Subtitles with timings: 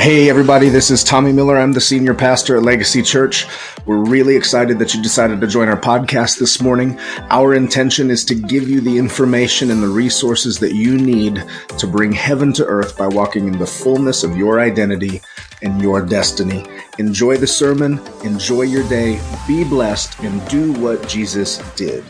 [0.00, 1.58] Hey, everybody, this is Tommy Miller.
[1.58, 3.46] I'm the senior pastor at Legacy Church.
[3.84, 6.96] We're really excited that you decided to join our podcast this morning.
[7.30, 11.42] Our intention is to give you the information and the resources that you need
[11.78, 15.20] to bring heaven to earth by walking in the fullness of your identity
[15.62, 16.64] and your destiny.
[16.98, 22.04] Enjoy the sermon, enjoy your day, be blessed, and do what Jesus did.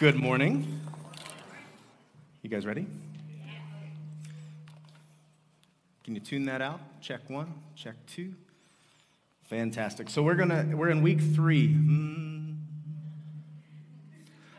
[0.00, 0.80] Good morning.
[2.40, 2.86] You guys ready?
[6.04, 6.80] Can you tune that out?
[7.02, 8.32] Check one, check two.
[9.42, 10.08] Fantastic.
[10.08, 11.68] So we're gonna we're in week three.
[11.74, 12.56] Mm.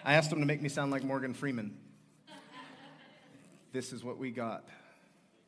[0.05, 1.75] I asked them to make me sound like Morgan Freeman.
[3.73, 4.69] This is what we got.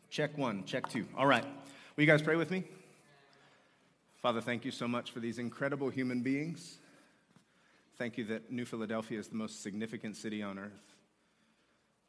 [0.09, 1.05] Check one, check two.
[1.15, 1.45] All right.
[1.95, 2.63] Will you guys pray with me?
[4.23, 6.79] Father, thank you so much for these incredible human beings.
[7.95, 10.95] Thank you that New Philadelphia is the most significant city on earth.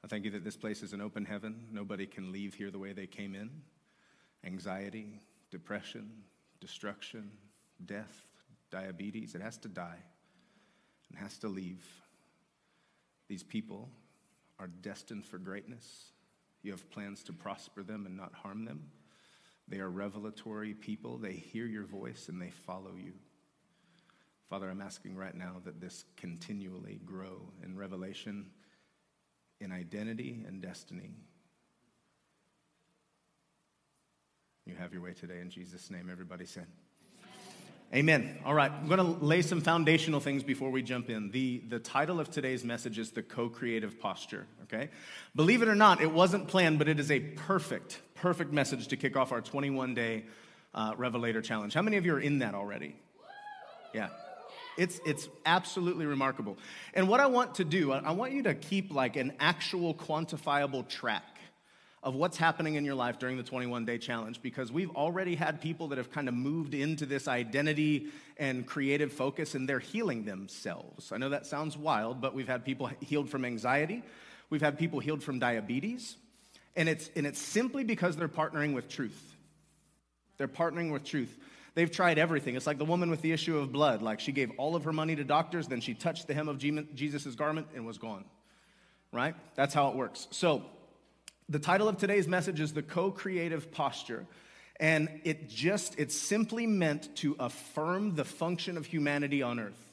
[0.02, 1.66] I thank you that this place is an open heaven.
[1.70, 3.50] Nobody can leave here the way they came in.
[4.44, 6.10] Anxiety, depression,
[6.58, 7.30] destruction,
[7.84, 8.24] death,
[8.70, 10.02] diabetes, it has to die
[11.10, 11.84] and has to leave.
[13.28, 13.90] These people
[14.58, 16.12] are destined for greatness.
[16.62, 18.84] You have plans to prosper them and not harm them.
[19.68, 21.18] They are revelatory people.
[21.18, 23.12] They hear your voice and they follow you.
[24.50, 28.46] Father, I'm asking right now that this continually grow in revelation,
[29.60, 31.14] in identity and destiny.
[34.66, 36.08] You have your way today in Jesus' name.
[36.10, 36.66] Everybody said.
[37.94, 38.38] Amen.
[38.44, 41.30] All right, I'm going to lay some foundational things before we jump in.
[41.30, 44.88] The, the title of today's message is The Co Creative Posture, okay?
[45.36, 48.96] Believe it or not, it wasn't planned, but it is a perfect, perfect message to
[48.96, 50.24] kick off our 21 day
[50.74, 51.72] uh, Revelator Challenge.
[51.72, 52.96] How many of you are in that already?
[53.94, 54.08] Yeah,
[54.76, 56.58] it's, it's absolutely remarkable.
[56.94, 60.88] And what I want to do, I want you to keep like an actual quantifiable
[60.88, 61.22] track
[62.04, 65.60] of what's happening in your life during the 21 day challenge because we've already had
[65.60, 70.24] people that have kind of moved into this identity and creative focus and they're healing
[70.24, 71.12] themselves.
[71.12, 74.02] I know that sounds wild, but we've had people healed from anxiety,
[74.50, 76.16] we've had people healed from diabetes,
[76.76, 79.34] and it's, and it's simply because they're partnering with truth.
[80.36, 81.34] They're partnering with truth.
[81.74, 82.54] They've tried everything.
[82.54, 84.00] It's like the woman with the issue of blood.
[84.00, 86.58] Like she gave all of her money to doctors, then she touched the hem of
[86.58, 88.24] Jesus' garment and was gone.
[89.12, 89.34] Right?
[89.56, 90.28] That's how it works.
[90.30, 90.62] So,
[91.48, 94.26] the title of today's message is The Co Creative Posture.
[94.80, 99.92] And it just, it's simply meant to affirm the function of humanity on earth.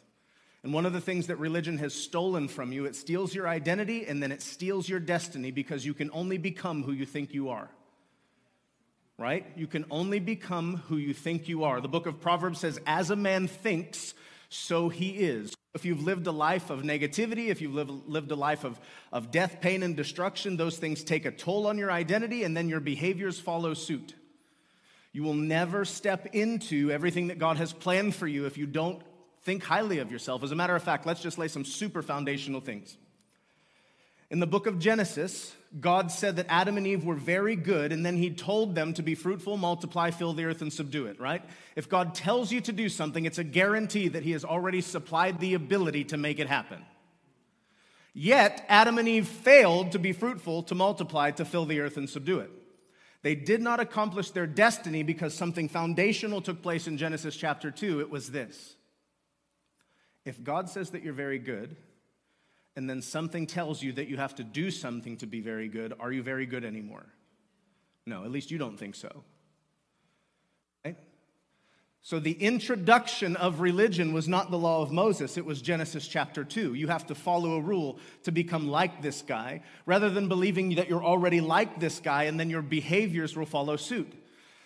[0.64, 4.06] And one of the things that religion has stolen from you, it steals your identity
[4.06, 7.50] and then it steals your destiny because you can only become who you think you
[7.50, 7.70] are
[9.22, 9.46] right?
[9.56, 11.80] You can only become who you think you are.
[11.80, 14.16] The book of Proverbs says, As a man thinks,
[14.50, 15.56] so he is.
[15.74, 18.80] If you've lived a life of negativity, if you've lived, lived a life of,
[19.14, 22.68] of death, pain, and destruction, those things take a toll on your identity and then
[22.68, 24.16] your behaviors follow suit.
[25.14, 29.02] You will never step into everything that God has planned for you if you don't
[29.44, 30.44] think highly of yourself.
[30.44, 32.98] As a matter of fact, let's just lay some super foundational things.
[34.30, 38.06] In the book of Genesis, God said that Adam and Eve were very good, and
[38.06, 41.42] then He told them to be fruitful, multiply, fill the earth, and subdue it, right?
[41.78, 45.40] If God tells you to do something, it's a guarantee that He has already supplied
[45.40, 46.84] the ability to make it happen.
[48.14, 52.10] Yet, Adam and Eve failed to be fruitful, to multiply, to fill the earth, and
[52.10, 52.52] subdue it.
[53.22, 58.02] They did not accomplish their destiny because something foundational took place in Genesis chapter 2.
[58.02, 58.76] It was this
[60.26, 61.78] If God says that you're very good,
[62.76, 65.94] and then something tells you that you have to do something to be very good,
[66.00, 67.06] are you very good anymore?
[68.06, 69.24] No, at least you don't think so.
[70.86, 70.98] Right?
[72.02, 76.44] So the introduction of religion was not the law of Moses, it was Genesis chapter
[76.44, 76.74] 2.
[76.74, 80.90] You have to follow a rule to become like this guy, rather than believing that
[80.90, 84.12] you're already like this guy and then your behaviors will follow suit.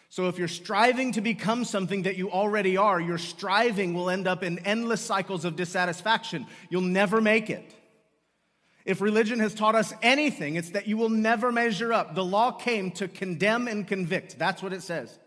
[0.09, 4.27] So if you're striving to become something that you already are, your striving will end
[4.27, 6.45] up in endless cycles of dissatisfaction.
[6.69, 7.73] You'll never make it.
[8.85, 12.13] If religion has taught us anything, it's that you will never measure up.
[12.13, 14.37] The law came to condemn and convict.
[14.37, 15.17] That's what it says.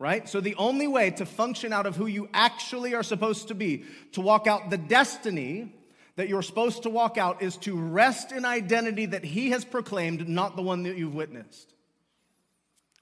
[0.00, 0.28] Right?
[0.28, 3.84] So, the only way to function out of who you actually are supposed to be,
[4.12, 5.76] to walk out the destiny
[6.16, 10.28] that you're supposed to walk out, is to rest in identity that He has proclaimed,
[10.28, 11.72] not the one that you've witnessed.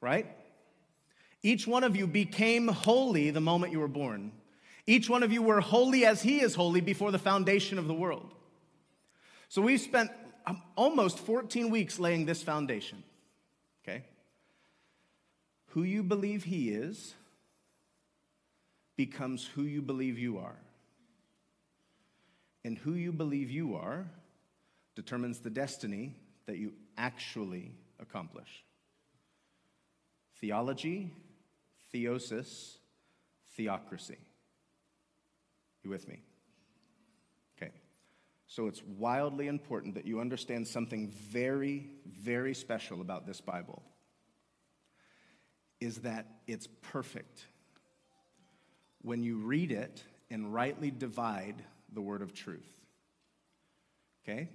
[0.00, 0.26] Right?
[1.42, 4.32] Each one of you became holy the moment you were born.
[4.86, 7.94] Each one of you were holy as He is holy before the foundation of the
[7.94, 8.34] world.
[9.48, 10.10] So we've spent
[10.46, 13.02] um, almost 14 weeks laying this foundation.
[13.82, 14.04] Okay?
[15.68, 17.14] Who you believe he is
[18.96, 20.56] becomes who you believe you are.
[22.64, 24.06] And who you believe you are
[24.94, 26.14] determines the destiny
[26.46, 28.64] that you actually accomplish.
[30.40, 31.10] Theology,
[31.94, 32.76] theosis,
[33.56, 34.18] theocracy.
[35.84, 36.20] You with me?
[38.48, 43.82] So it's wildly important that you understand something very, very special about this Bible
[45.80, 47.46] is that it's perfect
[49.02, 51.62] when you read it and rightly divide
[51.92, 52.66] the word of truth.
[54.24, 54.48] Okay?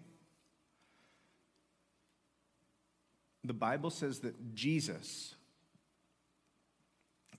[3.44, 5.36] The Bible says that Jesus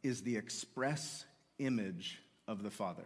[0.05, 1.25] is the express
[1.59, 3.05] image of the Father.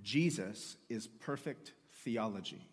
[0.00, 1.72] Jesus is perfect
[2.04, 2.66] theology.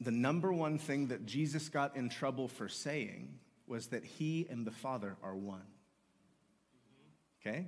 [0.00, 4.66] The number one thing that Jesus got in trouble for saying was that he and
[4.66, 5.66] the Father are one.
[7.40, 7.66] Okay?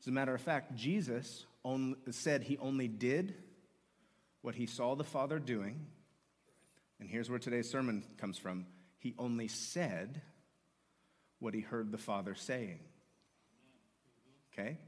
[0.00, 3.34] As a matter of fact, Jesus only, said he only did
[4.42, 5.86] what he saw the Father doing.
[6.98, 8.66] And here's where today's sermon comes from.
[8.98, 10.22] He only said
[11.38, 12.80] what he heard the Father saying.
[14.52, 14.78] Okay?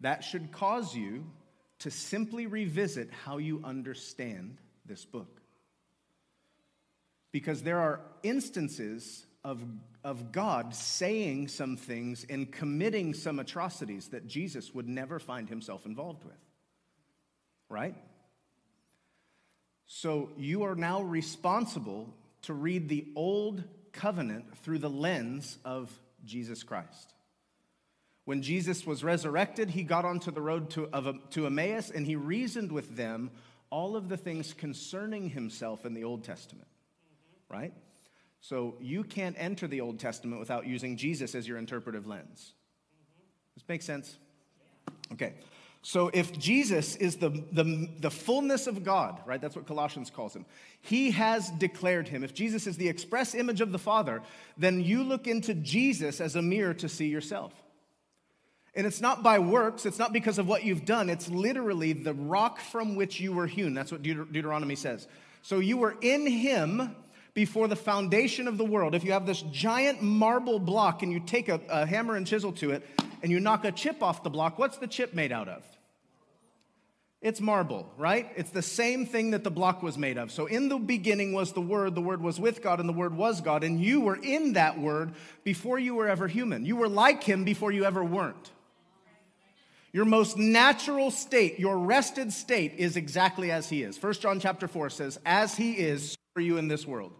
[0.00, 1.24] That should cause you
[1.80, 5.40] to simply revisit how you understand this book.
[7.32, 9.62] Because there are instances of,
[10.02, 15.86] of God saying some things and committing some atrocities that Jesus would never find himself
[15.86, 16.34] involved with.
[17.68, 17.94] Right?
[19.86, 25.90] So you are now responsible to read the old covenant through the lens of
[26.24, 27.14] Jesus Christ.
[28.26, 32.16] When Jesus was resurrected, he got onto the road to, of, to Emmaus and he
[32.16, 33.30] reasoned with them
[33.70, 36.66] all of the things concerning himself in the Old Testament,
[37.48, 37.72] right?
[38.40, 42.54] So you can't enter the Old Testament without using Jesus as your interpretive lens.
[43.54, 44.16] Does this makes sense?
[45.12, 45.34] Okay.
[45.82, 49.40] So if Jesus is the, the, the fullness of God, right?
[49.40, 50.46] That's what Colossians calls him.
[50.80, 52.24] He has declared him.
[52.24, 54.20] If Jesus is the express image of the Father,
[54.58, 57.52] then you look into Jesus as a mirror to see yourself.
[58.76, 62.12] And it's not by works, it's not because of what you've done, it's literally the
[62.12, 63.72] rock from which you were hewn.
[63.72, 65.08] That's what Deut- Deuteronomy says.
[65.42, 66.94] So you were in him
[67.32, 68.94] before the foundation of the world.
[68.94, 72.52] If you have this giant marble block and you take a, a hammer and chisel
[72.52, 72.86] to it
[73.22, 75.62] and you knock a chip off the block, what's the chip made out of?
[77.22, 78.30] It's marble, right?
[78.36, 80.30] It's the same thing that the block was made of.
[80.30, 83.16] So, in the beginning was the Word, the Word was with God, and the Word
[83.16, 85.12] was God, and you were in that Word
[85.42, 86.66] before you were ever human.
[86.66, 88.52] You were like Him before you ever weren't.
[89.96, 93.96] Your most natural state, your rested state is exactly as he is.
[93.96, 97.14] 1 John chapter 4 says, "As he is, are you in this world."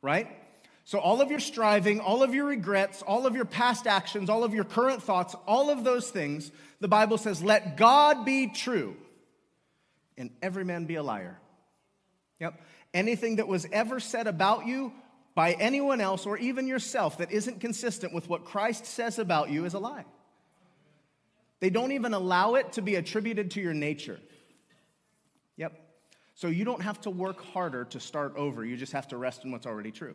[0.00, 0.26] Right?
[0.86, 4.42] So all of your striving, all of your regrets, all of your past actions, all
[4.42, 6.50] of your current thoughts, all of those things,
[6.80, 8.96] the Bible says, "Let God be true
[10.16, 11.38] and every man be a liar."
[12.40, 12.58] Yep.
[12.94, 14.94] Anything that was ever said about you
[15.34, 19.66] by anyone else or even yourself that isn't consistent with what Christ says about you
[19.66, 20.06] is a lie.
[21.60, 24.20] They don't even allow it to be attributed to your nature.
[25.56, 25.72] Yep.
[26.34, 28.64] So you don't have to work harder to start over.
[28.64, 30.14] You just have to rest in what's already true.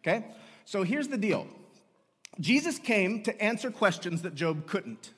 [0.00, 0.26] Okay?
[0.64, 1.46] So here's the deal
[2.40, 5.12] Jesus came to answer questions that Job couldn't.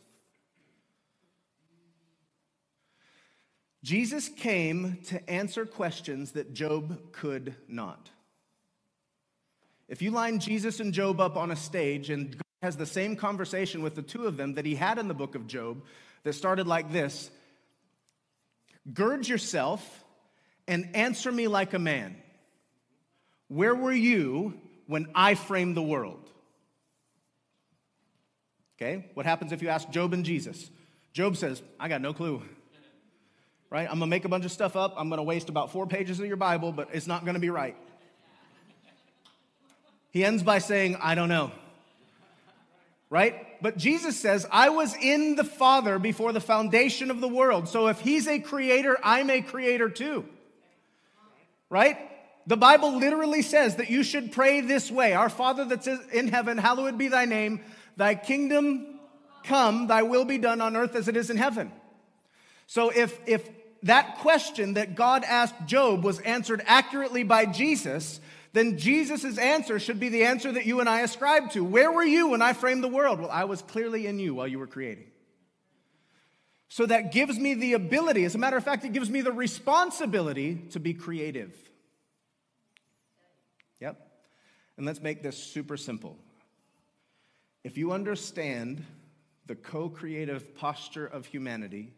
[3.82, 8.10] Jesus came to answer questions that Job could not.
[9.88, 13.82] If you line Jesus and Job up on a stage and has the same conversation
[13.82, 15.82] with the two of them that he had in the book of Job
[16.24, 17.30] that started like this
[18.92, 20.04] Gird yourself
[20.66, 22.16] and answer me like a man.
[23.48, 24.54] Where were you
[24.86, 26.30] when I framed the world?
[28.76, 30.70] Okay, what happens if you ask Job and Jesus?
[31.12, 32.42] Job says, I got no clue.
[33.70, 33.86] Right?
[33.86, 34.94] I'm gonna make a bunch of stuff up.
[34.96, 37.76] I'm gonna waste about four pages of your Bible, but it's not gonna be right.
[40.10, 41.52] He ends by saying, I don't know
[43.10, 43.62] right?
[43.62, 47.68] But Jesus says, I was in the Father before the foundation of the world.
[47.68, 50.26] So if he's a creator, I'm a creator too.
[51.70, 51.98] Right?
[52.46, 56.58] The Bible literally says that you should pray this way Our Father that's in heaven,
[56.58, 57.60] hallowed be thy name,
[57.96, 58.98] thy kingdom
[59.44, 61.72] come, thy will be done on earth as it is in heaven.
[62.66, 63.48] So if, if
[63.82, 68.20] that question that God asked Job was answered accurately by Jesus,
[68.52, 71.62] then Jesus' answer should be the answer that you and I ascribe to.
[71.62, 73.20] Where were you when I framed the world?
[73.20, 75.06] Well, I was clearly in you while you were creating.
[76.68, 79.32] So that gives me the ability, as a matter of fact, it gives me the
[79.32, 81.54] responsibility to be creative.
[83.80, 83.98] Yep.
[84.76, 86.16] And let's make this super simple.
[87.64, 88.84] If you understand
[89.46, 91.92] the co creative posture of humanity,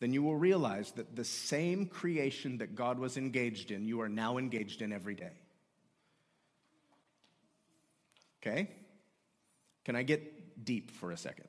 [0.00, 4.08] then you will realize that the same creation that God was engaged in, you are
[4.08, 5.32] now engaged in every day.
[8.42, 8.68] Okay?
[9.84, 11.48] Can I get deep for a second?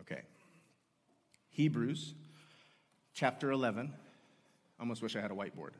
[0.00, 0.22] Okay.
[1.50, 2.14] Hebrews
[3.12, 3.92] chapter 11.
[4.78, 5.72] I almost wish I had a whiteboard.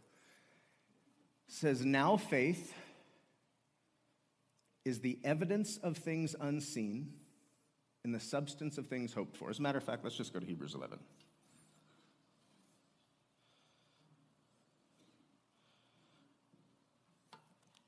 [1.46, 2.74] Says, Now faith
[4.84, 7.12] is the evidence of things unseen
[8.04, 9.50] and the substance of things hoped for.
[9.50, 10.98] As a matter of fact, let's just go to Hebrews 11.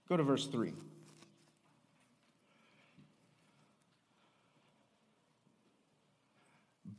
[0.09, 0.73] Go to verse 3.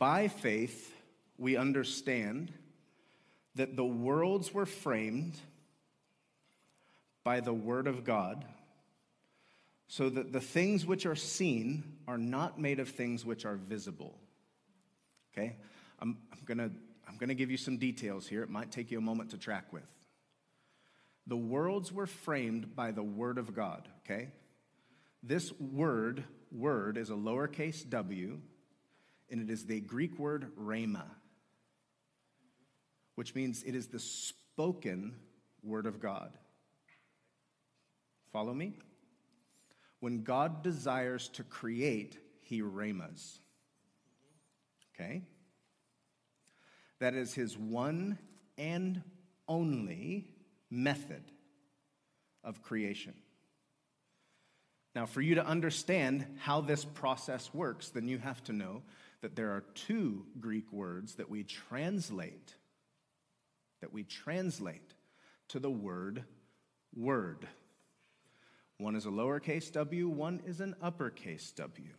[0.01, 0.95] By faith,
[1.37, 2.51] we understand
[3.53, 5.35] that the worlds were framed
[7.23, 8.43] by the Word of God,
[9.87, 14.17] so that the things which are seen are not made of things which are visible.
[15.37, 15.57] Okay?
[15.99, 16.71] I'm, I'm to
[17.07, 18.41] I'm to give you some details here.
[18.41, 19.85] It might take you a moment to track with.
[21.27, 24.29] The worlds were framed by the Word of God, okay?
[25.21, 28.39] This word, word, is a lowercase w,
[29.31, 31.05] and it is the Greek word rhema,
[33.15, 35.15] which means it is the spoken
[35.63, 36.37] word of God.
[38.31, 38.73] Follow me?
[40.01, 43.39] When God desires to create, he rhemas.
[44.93, 45.23] Okay?
[46.99, 48.17] That is his one
[48.57, 49.01] and
[49.47, 50.27] only
[50.69, 51.23] method
[52.43, 53.13] of creation.
[54.93, 58.81] Now, for you to understand how this process works, then you have to know
[59.21, 62.55] that there are two Greek words that we translate,
[63.79, 64.93] that we translate
[65.49, 66.23] to the word
[66.93, 67.47] word.
[68.77, 71.93] One is a lowercase w, one is an uppercase w.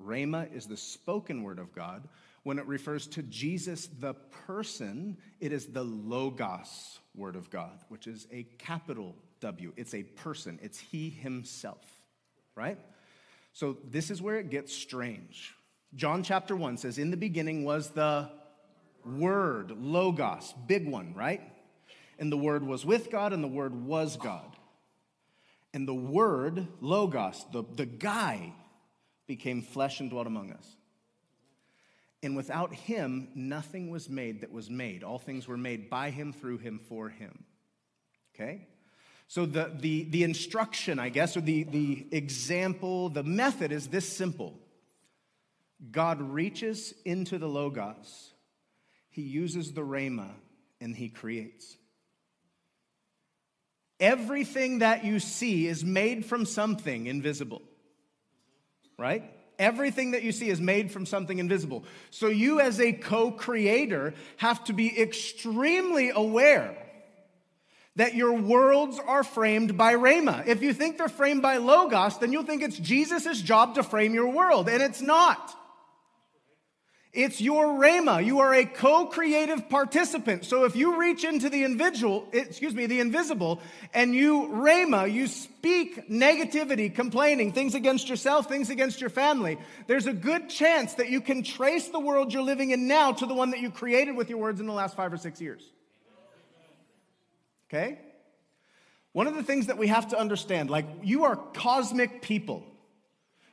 [0.00, 2.08] Rhema is the spoken word of God.
[2.44, 4.14] When it refers to Jesus, the
[4.46, 9.72] person, it is the Logos word of God, which is a capital W.
[9.76, 11.86] It's a person, it's He Himself,
[12.56, 12.78] right?
[13.52, 15.54] So this is where it gets strange.
[15.94, 18.30] John chapter 1 says, In the beginning was the
[19.04, 21.42] Word, Logos, big one, right?
[22.18, 24.56] And the Word was with God, and the Word was God.
[25.74, 28.54] And the Word, Logos, the, the guy,
[29.26, 30.76] became flesh and dwelt among us.
[32.22, 35.02] And without him, nothing was made that was made.
[35.02, 37.44] All things were made by him, through him, for him.
[38.34, 38.68] Okay?
[39.32, 44.06] So the, the, the instruction, I guess, or the, the example, the method is this
[44.06, 44.60] simple
[45.90, 48.34] God reaches into the Logos,
[49.08, 50.28] he uses the Rhema,
[50.82, 51.78] and he creates.
[53.98, 57.62] Everything that you see is made from something invisible,
[58.98, 59.24] right?
[59.58, 61.84] Everything that you see is made from something invisible.
[62.10, 66.81] So you, as a co creator, have to be extremely aware
[67.96, 70.46] that your worlds are framed by Rhema.
[70.46, 74.14] If you think they're framed by Logos, then you'll think it's Jesus' job to frame
[74.14, 75.54] your world, and it's not.
[77.12, 78.24] It's your rhema.
[78.24, 80.46] You are a co-creative participant.
[80.46, 83.60] So if you reach into the individual, excuse me, the invisible,
[83.92, 89.58] and you rhema, you speak negativity, complaining, things against yourself, things against your family,
[89.88, 93.26] there's a good chance that you can trace the world you're living in now to
[93.26, 95.70] the one that you created with your words in the last five or six years.
[97.72, 97.98] Okay?
[99.12, 102.64] One of the things that we have to understand, like you are cosmic people.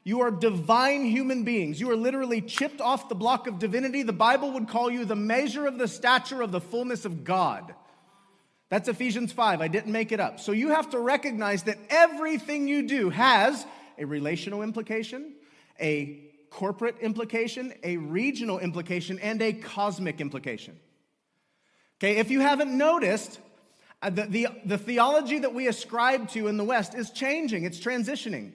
[0.03, 1.79] You are divine human beings.
[1.79, 4.01] You are literally chipped off the block of divinity.
[4.03, 7.75] The Bible would call you the measure of the stature of the fullness of God.
[8.69, 9.61] That's Ephesians 5.
[9.61, 10.39] I didn't make it up.
[10.39, 13.65] So you have to recognize that everything you do has
[13.97, 15.33] a relational implication,
[15.79, 20.79] a corporate implication, a regional implication, and a cosmic implication.
[21.99, 23.39] Okay, if you haven't noticed,
[24.01, 27.79] Uh, the, the, the theology that we ascribe to in the West is changing, it's
[27.79, 28.53] transitioning.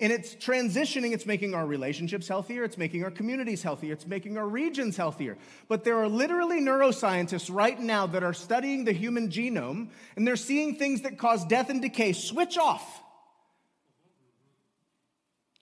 [0.00, 4.38] And it's transitioning, it's making our relationships healthier, it's making our communities healthier, it's making
[4.38, 5.36] our regions healthier.
[5.66, 10.36] But there are literally neuroscientists right now that are studying the human genome and they're
[10.36, 13.02] seeing things that cause death and decay switch off.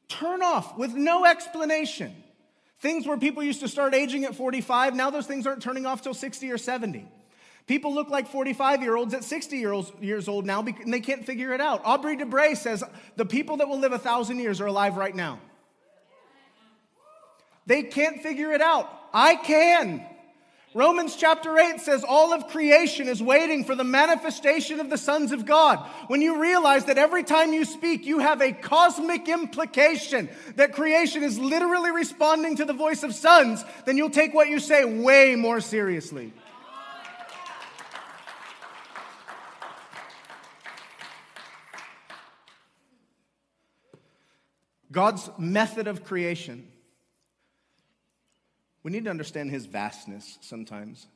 [0.09, 2.15] Turn off with no explanation.
[2.79, 6.03] Things where people used to start aging at 45, now those things aren't turning off
[6.03, 7.09] till 60 or 70.
[7.67, 11.53] People look like 45 year olds at 60 years old now and they can't figure
[11.53, 11.83] it out.
[11.85, 12.85] Aubrey de Grey says
[13.17, 15.41] the people that will live a thousand years are alive right now.
[17.67, 18.89] They can't figure it out.
[19.13, 20.07] I can.
[20.75, 25.33] Romans chapter 8 says all of creation is waiting for the manifestation of the sons
[25.33, 25.79] of God.
[26.09, 31.23] When you realize that every time you speak, you have a cosmic implication that creation
[31.23, 35.35] is literally responding to the voice of sons, then you'll take what you say way
[35.35, 36.33] more seriously.
[44.91, 46.67] God's method of creation
[48.87, 51.09] we need to understand his vastness sometimes.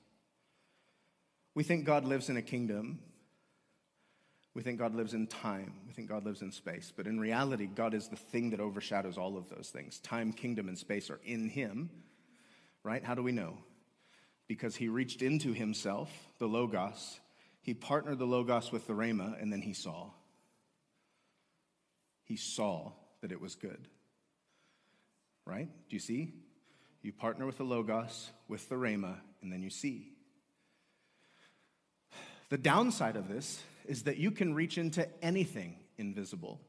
[1.55, 2.99] We think God lives in a kingdom.
[4.55, 5.75] We think God lives in time.
[5.87, 6.93] We think God lives in space.
[6.97, 10.01] But in reality, God is the thing that overshadows all of those things.
[10.01, 11.91] Time, kingdom, and space are in him,
[12.83, 13.05] right?
[13.05, 13.57] How do we know?
[14.49, 16.11] Because he reached into himself,
[16.41, 17.21] the Logos.
[17.63, 20.11] He partnered the Logos with the Rhema, and then he saw.
[22.25, 23.89] He saw that it was good.
[25.47, 25.69] Right?
[25.89, 26.35] Do you see?
[27.03, 30.13] You partner with the Logos, with the Rhema, and then you see.
[32.51, 36.61] The downside of this is that you can reach into anything invisible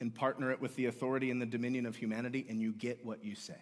[0.00, 3.24] and partner it with the authority and the dominion of humanity, and you get what
[3.24, 3.56] you say.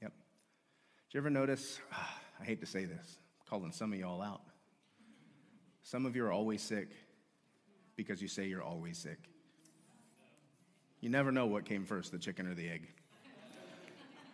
[0.00, 0.12] Yep.
[0.12, 1.78] Did you ever notice?
[2.40, 4.42] I hate to say this, I'm calling some of y'all out.
[5.82, 6.88] Some of you are always sick
[8.02, 9.18] because you say you're always sick.
[11.00, 12.88] You never know what came first, the chicken or the egg.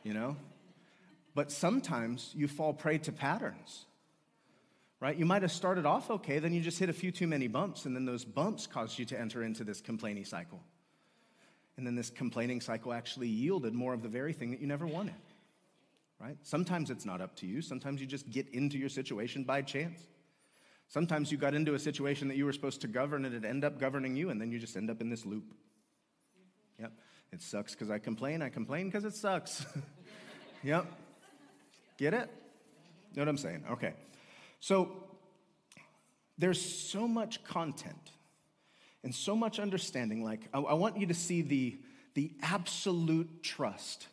[0.05, 0.37] You know?
[1.35, 3.87] But sometimes you fall prey to patterns,
[5.01, 5.17] right?
[5.17, 7.85] You might have started off okay, then you just hit a few too many bumps,
[7.85, 10.61] and then those bumps caused you to enter into this complaining cycle.
[11.77, 14.87] And then this complaining cycle actually yielded more of the very thing that you never
[14.87, 15.15] wanted,
[16.21, 16.37] right?
[16.43, 20.09] Sometimes it's not up to you, sometimes you just get into your situation by chance.
[20.89, 23.65] Sometimes you got into a situation that you were supposed to govern and it ended
[23.65, 25.55] up governing you, and then you just end up in this loop.
[26.81, 26.93] Yep.
[27.33, 28.41] It sucks because I complain.
[28.41, 29.67] I complain because it sucks.
[30.63, 30.87] yep.
[31.99, 32.31] Get it?
[33.15, 33.65] Know what I'm saying?
[33.71, 33.93] Okay.
[34.61, 35.05] So
[36.39, 38.13] there's so much content
[39.05, 40.25] and so much understanding.
[40.25, 41.79] Like, I, I want you to see the,
[42.15, 44.07] the absolute trust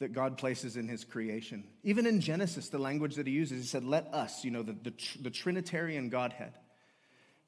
[0.00, 1.64] that God places in his creation.
[1.82, 4.76] Even in Genesis, the language that he uses, he said, Let us, you know, the,
[4.82, 6.52] the, the Trinitarian Godhead,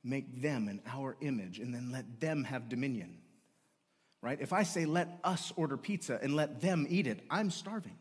[0.03, 3.19] make them in our image, and then let them have dominion
[4.23, 4.39] right?
[4.41, 7.99] If I say, let us order pizza and let them eat it, I'm starving.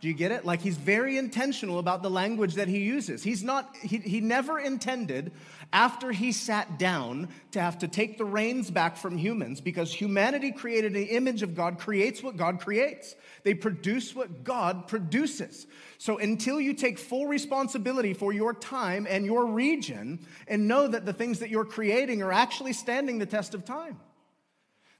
[0.00, 0.44] Do you get it?
[0.44, 3.22] Like he's very intentional about the language that he uses.
[3.22, 5.32] He's not, he, he never intended
[5.72, 10.52] after he sat down to have to take the reins back from humans because humanity
[10.52, 13.14] created an image of God, creates what God creates.
[13.42, 15.66] They produce what God produces.
[15.96, 21.06] So until you take full responsibility for your time and your region and know that
[21.06, 23.98] the things that you're creating are actually standing the test of time.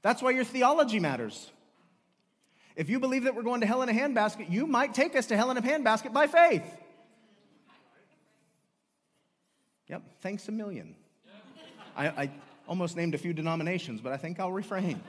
[0.01, 1.51] That's why your theology matters.
[2.77, 5.25] If you believe that we're going to hell in a handbasket, you might take us
[5.25, 6.63] to hell in a handbasket by faith.
[9.87, 10.95] Yep, thanks a million.
[11.95, 12.31] I, I
[12.67, 15.01] almost named a few denominations, but I think I'll refrain.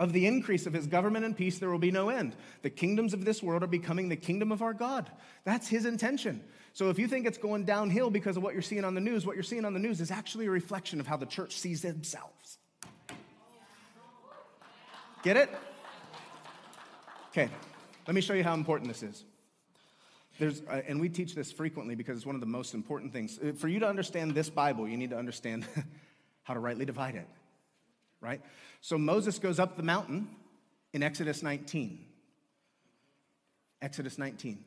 [0.00, 2.34] of the increase of his government and peace, there will be no end.
[2.62, 5.08] The kingdoms of this world are becoming the kingdom of our God.
[5.44, 6.42] That's his intention.
[6.72, 9.24] So if you think it's going downhill because of what you're seeing on the news,
[9.24, 11.82] what you're seeing on the news is actually a reflection of how the church sees
[11.82, 12.57] themselves.
[15.22, 15.50] Get it?
[17.30, 17.50] Okay,
[18.06, 19.24] let me show you how important this is.
[20.38, 23.38] There's, uh, and we teach this frequently because it's one of the most important things.
[23.38, 25.66] Uh, for you to understand this Bible, you need to understand
[26.44, 27.26] how to rightly divide it,
[28.20, 28.40] right?
[28.80, 30.28] So Moses goes up the mountain
[30.92, 32.04] in Exodus 19.
[33.82, 34.64] Exodus 19.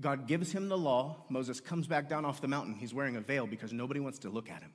[0.00, 1.24] God gives him the law.
[1.28, 2.74] Moses comes back down off the mountain.
[2.74, 4.72] He's wearing a veil because nobody wants to look at him.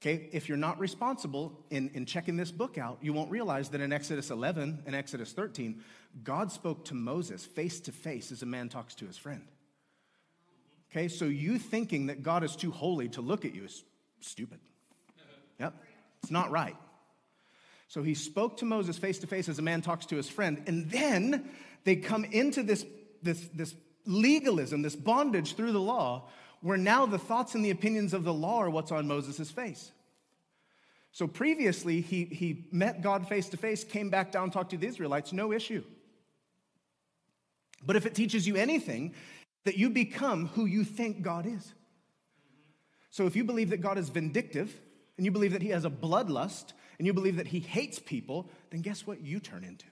[0.00, 3.82] Okay, if you're not responsible in, in checking this book out, you won't realize that
[3.82, 5.82] in Exodus 11 and Exodus 13,
[6.24, 9.42] God spoke to Moses face to face as a man talks to his friend.
[10.90, 13.84] Okay, so you thinking that God is too holy to look at you is
[14.20, 14.58] stupid.
[15.58, 15.74] Yep,
[16.22, 16.76] it's not right.
[17.88, 20.62] So he spoke to Moses face to face as a man talks to his friend,
[20.66, 21.50] and then
[21.84, 22.86] they come into this
[23.22, 23.74] this, this
[24.06, 26.28] legalism, this bondage through the law,
[26.62, 29.92] where now the thoughts and the opinions of the law are what's on Moses' face.
[31.12, 34.86] So previously, he, he met God face to face, came back down, talked to the
[34.86, 35.82] Israelites, no issue.
[37.84, 39.14] But if it teaches you anything,
[39.64, 41.74] that you become who you think God is.
[43.10, 44.78] So if you believe that God is vindictive,
[45.16, 48.48] and you believe that he has a bloodlust, and you believe that he hates people,
[48.70, 49.86] then guess what you turn into?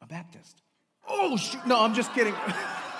[0.00, 0.62] A Baptist.
[1.06, 1.66] Oh, shoot.
[1.66, 2.34] No, I'm just kidding.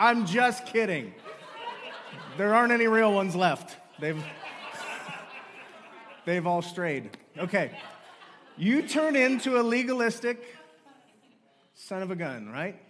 [0.00, 1.12] I'm just kidding.
[2.38, 3.76] There aren't any real ones left.
[4.00, 4.24] They've,
[6.24, 7.18] they've all strayed.
[7.36, 7.72] Okay.
[8.56, 10.42] You turn into a legalistic
[11.74, 12.80] son of a gun, right?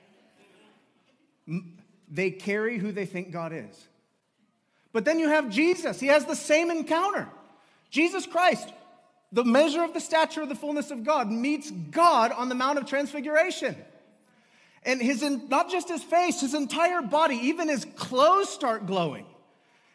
[2.08, 3.88] They carry who they think God is.
[4.92, 5.98] But then you have Jesus.
[5.98, 7.28] He has the same encounter.
[7.90, 8.72] Jesus Christ,
[9.32, 12.78] the measure of the stature of the fullness of God, meets God on the Mount
[12.78, 13.74] of Transfiguration.
[14.84, 19.26] And his, not just his face, his entire body, even his clothes start glowing.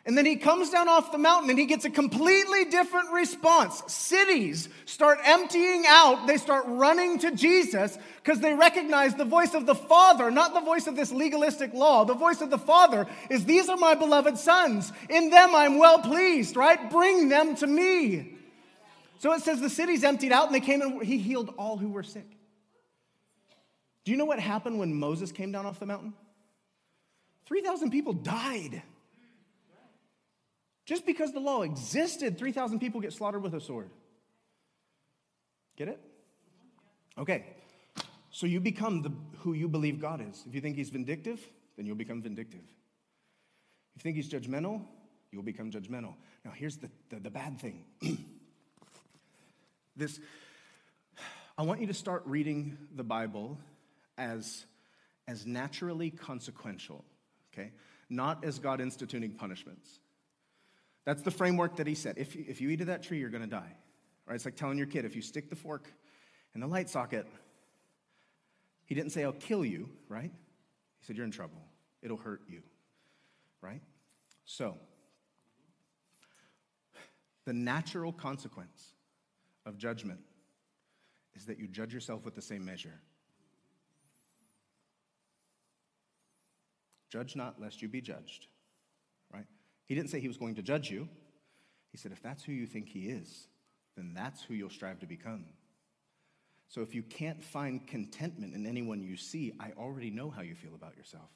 [0.07, 3.81] And then he comes down off the mountain and he gets a completely different response.
[3.91, 6.27] Cities start emptying out.
[6.27, 10.61] They start running to Jesus because they recognize the voice of the Father, not the
[10.61, 12.05] voice of this legalistic law.
[12.05, 14.93] The voice of the Father is, These are my beloved sons.
[15.09, 16.87] In them I'm well pleased, right?
[16.91, 18.37] Bring them to me.
[19.17, 21.89] So it says the cities emptied out and they came and he healed all who
[21.89, 22.34] were sick.
[24.05, 26.13] Do you know what happened when Moses came down off the mountain?
[27.47, 28.81] 3,000 people died.
[30.85, 33.89] Just because the law existed, 3,000 people get slaughtered with a sword.
[35.75, 35.99] Get it?
[37.17, 37.45] Okay.
[38.29, 40.43] So you become the, who you believe God is.
[40.47, 41.41] If you think he's vindictive,
[41.75, 42.61] then you'll become vindictive.
[43.95, 44.81] If you think he's judgmental,
[45.31, 46.13] you'll become judgmental.
[46.43, 47.85] Now, here's the, the, the bad thing.
[49.95, 50.19] this,
[51.57, 53.57] I want you to start reading the Bible
[54.17, 54.65] as,
[55.27, 57.03] as naturally consequential,
[57.53, 57.71] okay?
[58.09, 59.99] Not as God instituting punishments.
[61.05, 62.15] That's the framework that he said.
[62.17, 63.75] If, if you eat of that tree, you're going to die.
[64.25, 64.35] Right?
[64.35, 65.91] It's like telling your kid if you stick the fork
[66.55, 67.27] in the light socket,
[68.85, 70.31] he didn't say, I'll kill you, right?
[70.99, 71.61] He said, You're in trouble.
[72.01, 72.61] It'll hurt you,
[73.61, 73.81] right?
[74.45, 74.75] So,
[77.45, 78.93] the natural consequence
[79.65, 80.19] of judgment
[81.35, 83.01] is that you judge yourself with the same measure.
[87.15, 88.47] Judge not, lest you be judged.
[89.33, 89.45] Right?
[89.85, 91.07] He didn't say he was going to judge you.
[91.93, 93.47] He said, if that's who you think he is,
[93.95, 95.45] then that's who you'll strive to become.
[96.67, 100.55] So if you can't find contentment in anyone you see, I already know how you
[100.55, 101.29] feel about yourself.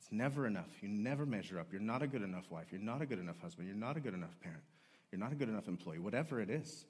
[0.00, 0.70] It's never enough.
[0.80, 1.66] You never measure up.
[1.72, 2.68] You're not a good enough wife.
[2.70, 3.68] You're not a good enough husband.
[3.68, 4.64] You're not a good enough parent.
[5.12, 6.86] You're not a good enough employee, whatever it is.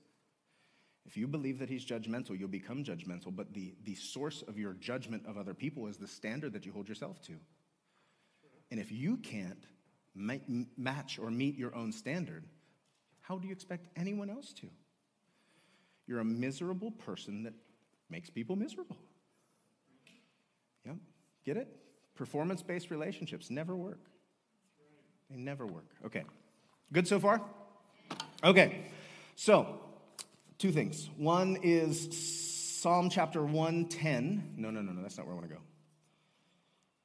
[1.07, 4.75] If you believe that he's judgmental, you'll become judgmental, but the, the source of your
[4.75, 7.33] judgment of other people is the standard that you hold yourself to.
[8.71, 9.65] And if you can't
[10.15, 12.45] match or meet your own standard,
[13.21, 14.67] how do you expect anyone else to?
[16.09, 17.55] You're a miserable person that
[18.11, 18.97] makes people miserable.
[20.85, 20.97] Yep.
[21.45, 21.69] Get it?
[22.17, 24.01] Performance based relationships never work.
[25.31, 25.91] They never work.
[26.05, 26.25] Okay.
[26.93, 27.43] Good so far?
[28.43, 28.87] Okay.
[29.35, 29.81] So,
[30.59, 31.11] two things.
[31.17, 34.55] One is Psalm chapter 110.
[34.57, 35.61] No, no, no, no, that's not where I want to go.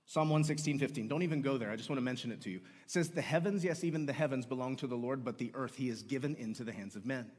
[0.05, 1.07] Psalm 116, 15.
[1.07, 1.71] Don't even go there.
[1.71, 2.57] I just want to mention it to you.
[2.57, 5.75] It says, The heavens, yes, even the heavens belong to the Lord, but the earth
[5.75, 7.31] he has given into the hands of men.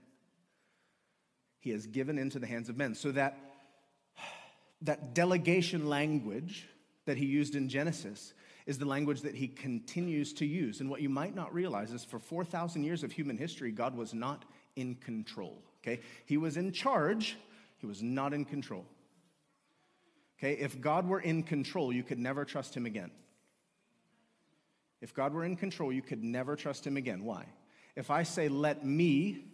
[1.60, 2.94] He has given into the hands of men.
[2.94, 3.38] So that,
[4.80, 6.66] that delegation language
[7.04, 8.32] that he used in Genesis
[8.66, 10.80] is the language that he continues to use.
[10.80, 14.14] And what you might not realize is for 4,000 years of human history, God was
[14.14, 14.44] not
[14.76, 15.62] in control.
[15.82, 16.00] Okay?
[16.26, 17.36] He was in charge,
[17.78, 18.84] he was not in control.
[20.38, 23.10] Okay, if God were in control, you could never trust him again.
[25.00, 27.24] If God were in control, you could never trust him again.
[27.24, 27.44] Why?
[27.94, 29.44] If I say, let me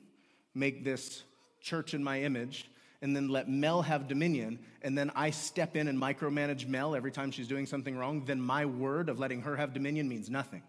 [0.54, 1.24] make this
[1.60, 5.88] church in my image, and then let Mel have dominion, and then I step in
[5.88, 9.56] and micromanage Mel every time she's doing something wrong, then my word of letting her
[9.56, 10.62] have dominion means nothing.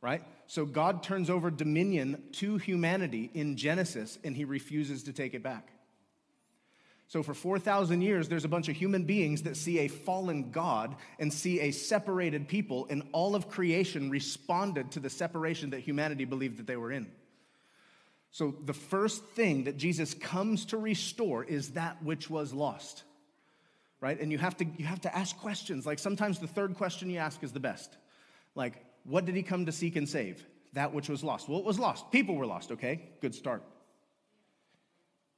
[0.00, 0.22] Right?
[0.50, 5.44] So God turns over dominion to humanity in Genesis, and he refuses to take it
[5.44, 5.70] back.
[7.06, 10.96] So, for 4,000 years, there's a bunch of human beings that see a fallen God
[11.20, 16.24] and see a separated people, and all of creation responded to the separation that humanity
[16.24, 17.06] believed that they were in.
[18.32, 23.04] So, the first thing that Jesus comes to restore is that which was lost,
[24.00, 24.18] right?
[24.20, 25.86] And you have to, you have to ask questions.
[25.86, 27.96] Like sometimes the third question you ask is the best.
[28.56, 30.44] Like, what did he come to seek and save?
[30.72, 31.48] That which was lost.
[31.48, 32.10] Well, it was lost.
[32.10, 33.10] People were lost, okay?
[33.20, 33.62] Good start.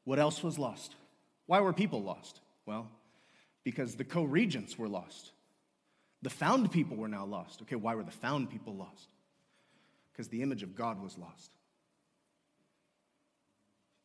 [0.04, 0.94] What else was lost?
[1.46, 2.40] Why were people lost?
[2.66, 2.88] Well,
[3.64, 5.32] because the co regents were lost.
[6.22, 7.62] The found people were now lost.
[7.62, 9.08] Okay, why were the found people lost?
[10.12, 11.52] Because the image of God was lost.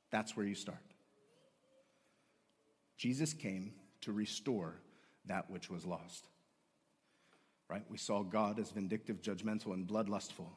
[0.09, 0.77] That's where you start.
[2.97, 4.81] Jesus came to restore
[5.25, 6.27] that which was lost.
[7.69, 7.83] Right?
[7.89, 10.47] We saw God as vindictive, judgmental, and bloodlustful.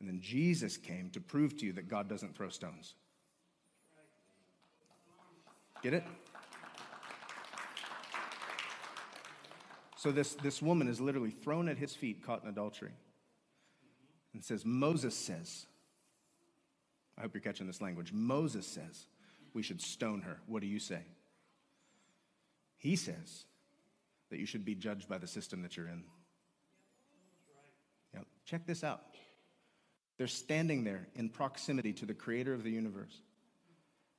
[0.00, 2.94] And then Jesus came to prove to you that God doesn't throw stones.
[5.82, 6.04] Get it?
[9.96, 12.92] So this, this woman is literally thrown at his feet, caught in adultery.
[14.34, 15.64] And says, Moses says,
[17.16, 18.12] I hope you're catching this language.
[18.12, 19.06] Moses says
[19.54, 20.40] we should stone her.
[20.46, 21.00] What do you say?
[22.76, 23.46] He says
[24.30, 26.04] that you should be judged by the system that you're in.
[28.14, 28.26] Yep.
[28.44, 29.02] Check this out.
[30.16, 33.20] They're standing there in proximity to the creator of the universe.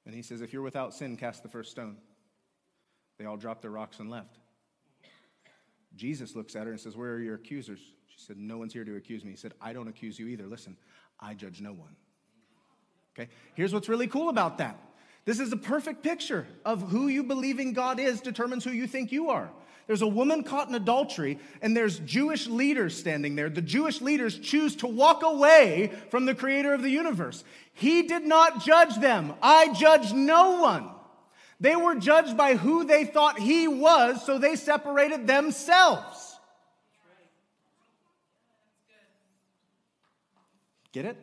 [0.05, 1.97] And he says, If you're without sin, cast the first stone.
[3.17, 4.37] They all dropped their rocks and left.
[5.95, 7.79] Jesus looks at her and says, Where are your accusers?
[8.07, 9.31] She said, No one's here to accuse me.
[9.31, 10.45] He said, I don't accuse you either.
[10.45, 10.77] Listen,
[11.19, 11.95] I judge no one.
[13.17, 13.29] Okay?
[13.55, 14.77] Here's what's really cool about that.
[15.23, 19.11] This is a perfect picture of who you believing God is determines who you think
[19.11, 19.49] you are.
[19.87, 23.49] There's a woman caught in adultery, and there's Jewish leaders standing there.
[23.49, 27.43] The Jewish leaders choose to walk away from the creator of the universe.
[27.73, 29.33] He did not judge them.
[29.41, 30.89] I judge no one.
[31.59, 36.37] They were judged by who they thought he was, so they separated themselves.
[40.91, 41.17] Get it?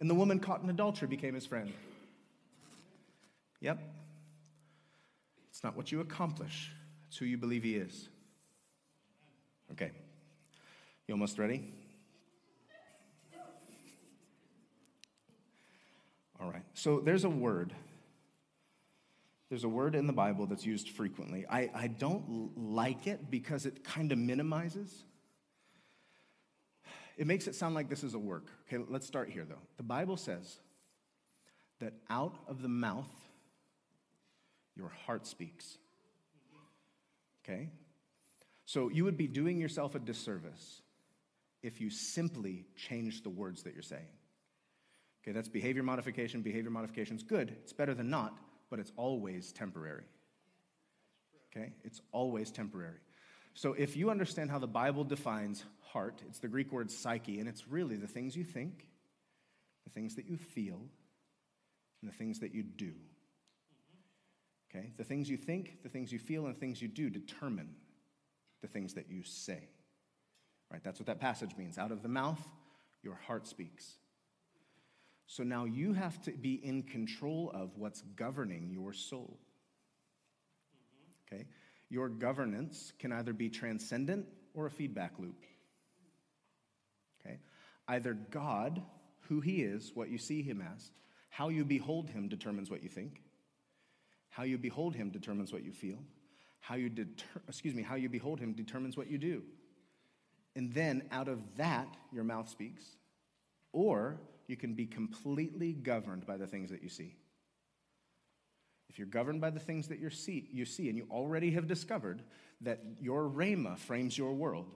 [0.00, 1.72] And the woman caught in adultery became his friend.
[3.60, 3.78] Yep.
[5.50, 6.70] It's not what you accomplish,
[7.10, 8.08] it's who you believe he is.
[9.72, 9.90] Okay.
[11.08, 11.74] You almost ready?
[16.40, 16.62] All right.
[16.72, 17.74] So there's a word
[19.48, 21.44] there's a word in the Bible that's used frequently.
[21.50, 25.02] I, I don't like it because it kind of minimizes.
[27.16, 28.46] It makes it sound like this is a work.
[28.68, 29.58] Okay, let's start here though.
[29.76, 30.60] The Bible says
[31.80, 33.10] that out of the mouth,
[34.76, 35.78] your heart speaks.
[37.50, 37.70] Okay?
[38.64, 40.82] So you would be doing yourself a disservice
[41.62, 44.06] if you simply change the words that you're saying.
[45.22, 46.42] Okay, that's behavior modification.
[46.42, 48.38] Behavior modification is good, it's better than not
[48.70, 50.04] but it's always temporary.
[51.50, 51.72] Okay?
[51.82, 53.00] It's always temporary.
[53.54, 57.48] So if you understand how the Bible defines heart, it's the Greek word psyche, and
[57.48, 58.86] it's really the things you think,
[59.84, 60.80] the things that you feel,
[62.00, 62.92] and the things that you do.
[64.70, 64.92] Okay?
[64.96, 67.74] The things you think, the things you feel, and the things you do determine
[68.62, 69.68] the things that you say.
[70.70, 70.82] Right?
[70.84, 71.78] That's what that passage means.
[71.78, 72.40] Out of the mouth,
[73.02, 73.96] your heart speaks.
[75.26, 79.38] So now you have to be in control of what's governing your soul.
[81.26, 81.46] Okay?
[81.88, 85.44] Your governance can either be transcendent or a feedback loop.
[87.20, 87.38] Okay?
[87.88, 88.82] Either God,
[89.28, 90.90] who He is, what you see Him as,
[91.30, 93.22] how you behold Him determines what you think.
[94.30, 95.98] How you behold Him determines what you feel.
[96.60, 99.42] How you deter- excuse me, how you behold Him determines what you do.
[100.56, 102.84] And then out of that, your mouth speaks.
[103.72, 107.16] Or you can be completely governed by the things that you see.
[108.88, 111.68] If you're governed by the things that you see, you see, and you already have
[111.68, 112.22] discovered
[112.62, 114.66] that your rhema frames your world,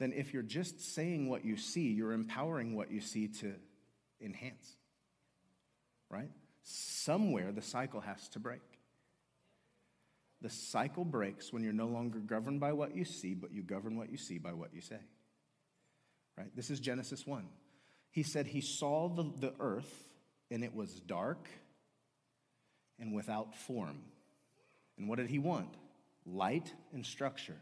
[0.00, 3.54] then if you're just saying what you see, you're empowering what you see to
[4.20, 4.74] enhance.
[6.10, 6.30] Right?
[6.64, 8.62] Somewhere the cycle has to break.
[10.40, 13.96] The cycle breaks when you're no longer governed by what you see, but you govern
[13.96, 14.98] what you see by what you say.
[16.36, 16.54] Right?
[16.56, 17.44] This is Genesis 1
[18.14, 19.92] he said he saw the, the earth
[20.48, 21.48] and it was dark
[23.00, 24.04] and without form.
[24.96, 25.74] And what did he want?
[26.24, 27.56] Light and structure.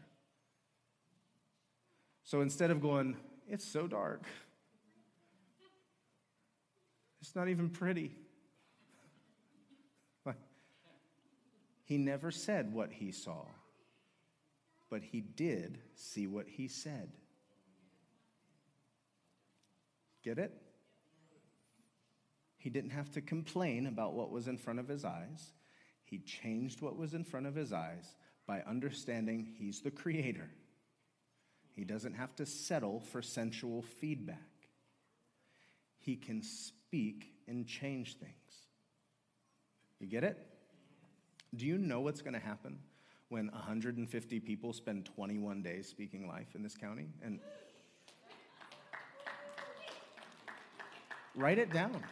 [2.23, 3.17] So instead of going,
[3.49, 4.27] it's so dark,
[7.19, 8.11] it's not even pretty.
[11.83, 13.45] He never said what he saw,
[14.89, 17.11] but he did see what he said.
[20.23, 20.53] Get it?
[22.57, 25.51] He didn't have to complain about what was in front of his eyes.
[26.05, 28.15] He changed what was in front of his eyes
[28.47, 30.49] by understanding he's the creator.
[31.75, 34.37] He doesn't have to settle for sensual feedback.
[35.99, 38.31] He can speak and change things.
[39.99, 40.37] You get it?
[41.55, 42.79] Do you know what's going to happen
[43.29, 47.07] when 150 people spend 21 days speaking life in this county?
[47.23, 47.39] And
[51.35, 52.03] Write it down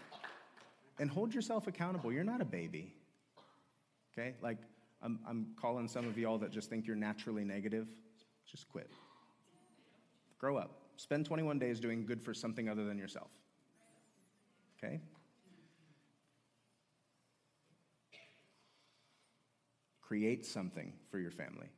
[1.00, 2.12] and hold yourself accountable.
[2.12, 2.94] You're not a baby.
[4.14, 4.34] Okay?
[4.42, 4.58] Like,
[5.02, 7.88] I'm, I'm calling some of y'all that just think you're naturally negative.
[8.50, 8.90] Just quit.
[10.40, 10.72] Grow up.
[10.96, 13.30] Spend 21 days doing good for something other than yourself.
[14.84, 15.00] Okay?
[20.12, 21.70] Create something for your family.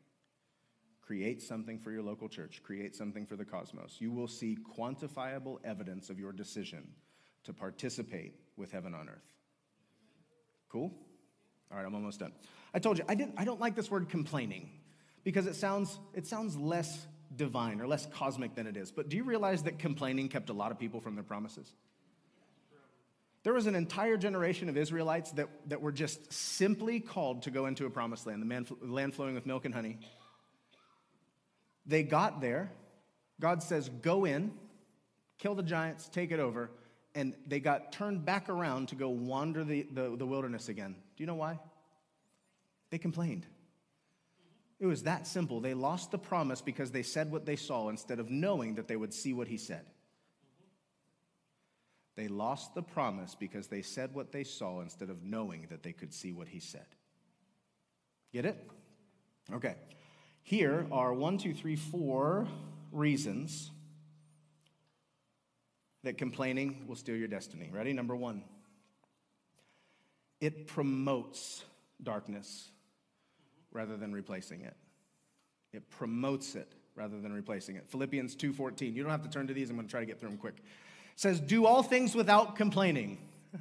[1.03, 2.63] Create something for your local church.
[2.63, 3.97] Create something for the cosmos.
[3.99, 6.87] You will see quantifiable evidence of your decision
[7.43, 9.29] to participate with heaven on earth.
[10.67, 10.91] Cool?
[11.69, 12.31] All right, I'm almost done.
[12.73, 14.71] I told you, I, didn't, I don't like this word complaining
[15.23, 18.91] because it sounds, it sounds less divine or less cosmic than it is.
[18.91, 21.71] But do you realize that complaining kept a lot of people from their promises?
[23.43, 27.65] There was an entire generation of Israelites that, that were just simply called to go
[27.65, 29.99] into a promised land, the man, land flowing with milk and honey.
[31.85, 32.71] They got there.
[33.41, 34.53] God says, Go in,
[35.37, 36.71] kill the giants, take it over.
[37.15, 40.95] And they got turned back around to go wander the, the, the wilderness again.
[41.15, 41.59] Do you know why?
[42.89, 43.45] They complained.
[44.79, 45.59] It was that simple.
[45.59, 48.95] They lost the promise because they said what they saw instead of knowing that they
[48.95, 49.85] would see what he said.
[52.15, 55.93] They lost the promise because they said what they saw instead of knowing that they
[55.93, 56.85] could see what he said.
[58.31, 58.69] Get it?
[59.51, 59.75] Okay.
[60.43, 62.47] Here are one, two, three, four
[62.91, 63.71] reasons
[66.03, 67.69] that complaining will steal your destiny.
[67.71, 67.93] Ready?
[67.93, 68.43] Number one,
[70.41, 71.63] it promotes
[72.01, 72.69] darkness
[73.71, 74.75] rather than replacing it.
[75.71, 77.87] It promotes it rather than replacing it.
[77.89, 78.93] Philippians 2:14.
[78.93, 79.69] You don't have to turn to these.
[79.69, 80.61] I'm going to try to get through them quick.
[81.15, 83.17] Says, "Do all things without complaining."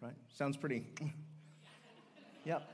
[0.00, 0.14] right?
[0.32, 0.86] Sounds pretty.
[2.44, 2.70] yep.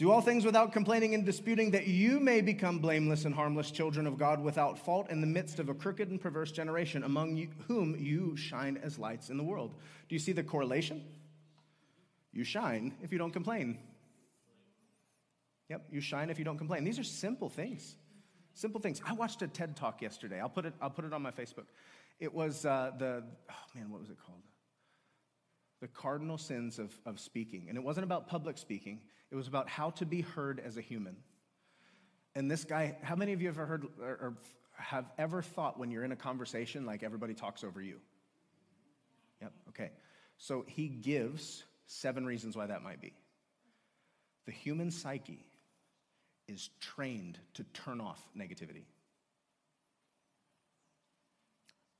[0.00, 4.06] Do all things without complaining and disputing, that you may become blameless and harmless children
[4.06, 7.48] of God without fault in the midst of a crooked and perverse generation, among you,
[7.68, 9.74] whom you shine as lights in the world.
[10.08, 11.04] Do you see the correlation?
[12.32, 13.76] You shine if you don't complain.
[15.68, 16.84] Yep, you shine if you don't complain.
[16.84, 17.94] These are simple things.
[18.54, 19.00] Simple things.
[19.06, 20.40] I watched a TED talk yesterday.
[20.40, 21.66] I'll put it, I'll put it on my Facebook.
[22.18, 24.42] It was uh, the, oh man, what was it called?
[25.80, 27.66] the cardinal sins of, of speaking.
[27.68, 30.80] And it wasn't about public speaking, it was about how to be heard as a
[30.80, 31.16] human.
[32.34, 34.36] And this guy, how many of you have ever heard or, or
[34.76, 37.96] have ever thought when you're in a conversation like everybody talks over you?
[39.40, 39.90] Yep, okay.
[40.38, 43.12] So he gives seven reasons why that might be.
[44.46, 45.44] The human psyche
[46.50, 48.84] is trained to turn off negativity.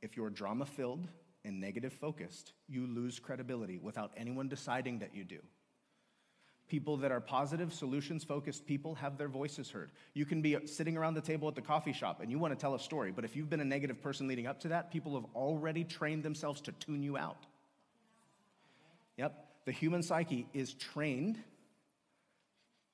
[0.03, 1.07] If you're drama filled,
[1.45, 5.39] and negative focused, you lose credibility without anyone deciding that you do.
[6.69, 9.91] People that are positive, solutions focused people have their voices heard.
[10.15, 12.61] You can be sitting around the table at the coffee shop and you want to
[12.61, 15.15] tell a story, but if you've been a negative person leading up to that, people
[15.15, 17.47] have already trained themselves to tune you out.
[19.17, 21.43] Yep, the human psyche is trained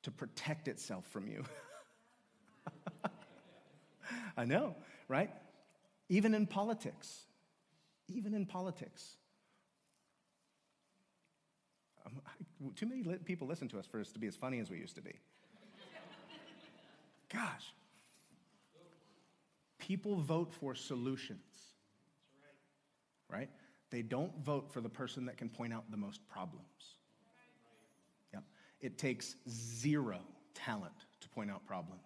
[0.07, 1.45] to protect itself from you.
[4.37, 4.75] I know,
[5.09, 5.31] right?
[6.09, 7.27] Even in politics
[8.09, 9.17] even in politics.
[12.05, 12.21] Um,
[12.75, 14.95] too many people listen to us for us to be as funny as we used
[14.95, 15.15] to be.
[17.33, 17.75] Gosh.
[19.79, 21.41] People vote for solutions.
[23.29, 23.51] Right?
[23.91, 26.97] They don't vote for the person that can point out the most problems.
[28.81, 30.21] It takes zero
[30.55, 32.03] talent to point out problems.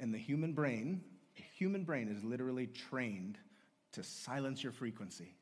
[0.00, 1.02] And the human brain,
[1.36, 3.38] the human brain is literally trained
[3.92, 5.34] to silence your frequency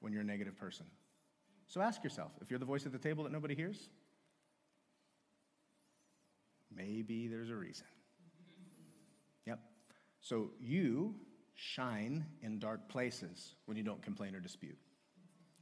[0.00, 0.86] when you're a negative person.
[1.68, 3.88] So ask yourself if you're the voice at the table that nobody hears,
[6.74, 7.86] maybe there's a reason.
[9.46, 9.60] Yep.
[10.20, 11.14] So you
[11.54, 14.76] shine in dark places when you don't complain or dispute.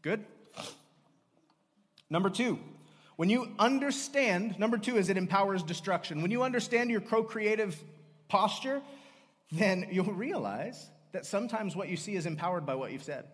[0.03, 0.25] Good?
[2.11, 2.59] Number two,
[3.17, 6.23] when you understand, number two is it empowers destruction.
[6.23, 7.77] When you understand your co creative
[8.29, 8.83] posture,
[9.53, 13.25] then you'll realize that sometimes what you see is empowered by what you've said.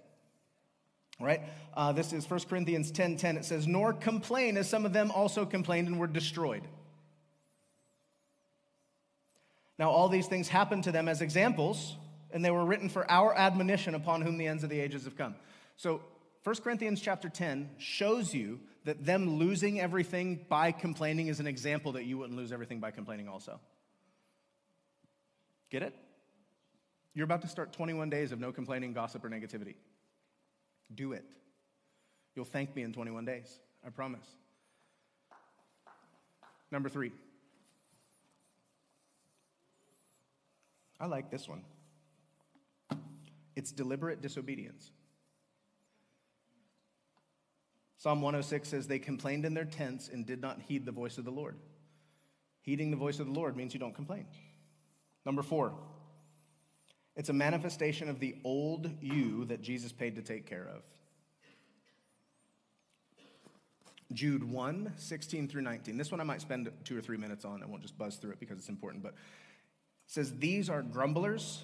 [1.18, 1.40] Right?
[1.74, 3.36] Uh, this is 1 Corinthians 10 10.
[3.38, 6.62] It says, Nor complain as some of them also complained and were destroyed.
[9.78, 11.96] Now, all these things happened to them as examples,
[12.30, 15.16] and they were written for our admonition upon whom the ends of the ages have
[15.16, 15.34] come.
[15.78, 16.02] So,
[16.44, 21.92] 1 Corinthians chapter 10 shows you that them losing everything by complaining is an example
[21.92, 23.60] that you wouldn't lose everything by complaining also.
[25.70, 25.94] Get it?
[27.14, 29.74] You're about to start 21 days of no complaining, gossip, or negativity.
[30.94, 31.24] Do it.
[32.34, 33.58] You'll thank me in 21 days.
[33.84, 34.26] I promise.
[36.70, 37.12] Number three.
[41.00, 41.62] I like this one.
[43.56, 44.92] It's deliberate disobedience.
[48.00, 51.26] Psalm 106 says, They complained in their tents and did not heed the voice of
[51.26, 51.56] the Lord.
[52.62, 54.24] Heeding the voice of the Lord means you don't complain.
[55.26, 55.74] Number four,
[57.14, 60.80] it's a manifestation of the old you that Jesus paid to take care of.
[64.14, 65.98] Jude 1, 16 through 19.
[65.98, 67.62] This one I might spend two or three minutes on.
[67.62, 69.02] I won't just buzz through it because it's important.
[69.02, 69.18] But it
[70.06, 71.62] says, These are grumblers,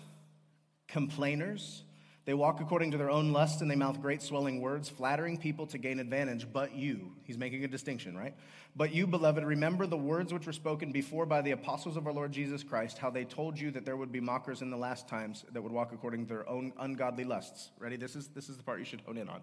[0.87, 1.83] complainers.
[2.27, 5.65] They walk according to their own lust and they mouth great swelling words, flattering people
[5.69, 6.53] to gain advantage.
[6.53, 8.35] But you, he's making a distinction, right?
[8.75, 12.13] But you, beloved, remember the words which were spoken before by the apostles of our
[12.13, 15.09] Lord Jesus Christ, how they told you that there would be mockers in the last
[15.09, 17.71] times that would walk according to their own ungodly lusts.
[17.79, 17.95] Ready?
[17.95, 19.43] This is, this is the part you should hone in on.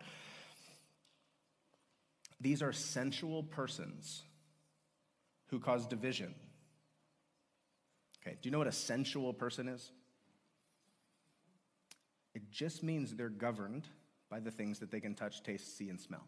[2.42, 4.24] These are sensual persons
[5.48, 6.36] who cause division.
[8.22, 9.90] Okay, do you know what a sensual person is?
[12.34, 13.88] It just means they're governed
[14.30, 16.28] by the things that they can touch, taste, see, and smell.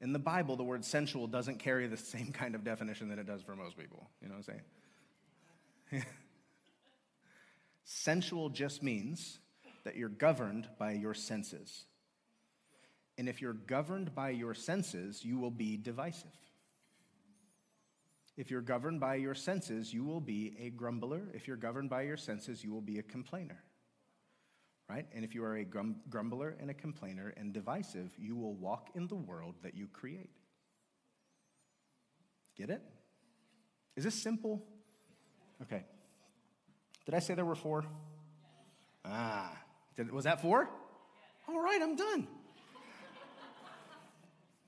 [0.00, 3.26] In the Bible, the word sensual doesn't carry the same kind of definition that it
[3.26, 4.08] does for most people.
[4.20, 4.60] You know what I'm
[5.92, 6.04] saying?
[7.84, 9.38] sensual just means
[9.84, 11.84] that you're governed by your senses.
[13.16, 16.30] And if you're governed by your senses, you will be divisive.
[18.36, 21.22] If you're governed by your senses, you will be a grumbler.
[21.32, 23.62] If you're governed by your senses, you will be a complainer
[24.88, 25.06] right?
[25.14, 28.90] And if you are a grum- grumbler and a complainer and divisive, you will walk
[28.94, 30.30] in the world that you create.
[32.56, 32.82] Get it?
[33.96, 34.62] Is this simple?
[35.62, 35.84] Okay.
[37.06, 37.84] Did I say there were four?
[39.04, 39.56] Ah,
[39.96, 40.68] did, was that four?
[41.48, 42.26] All right, I'm done.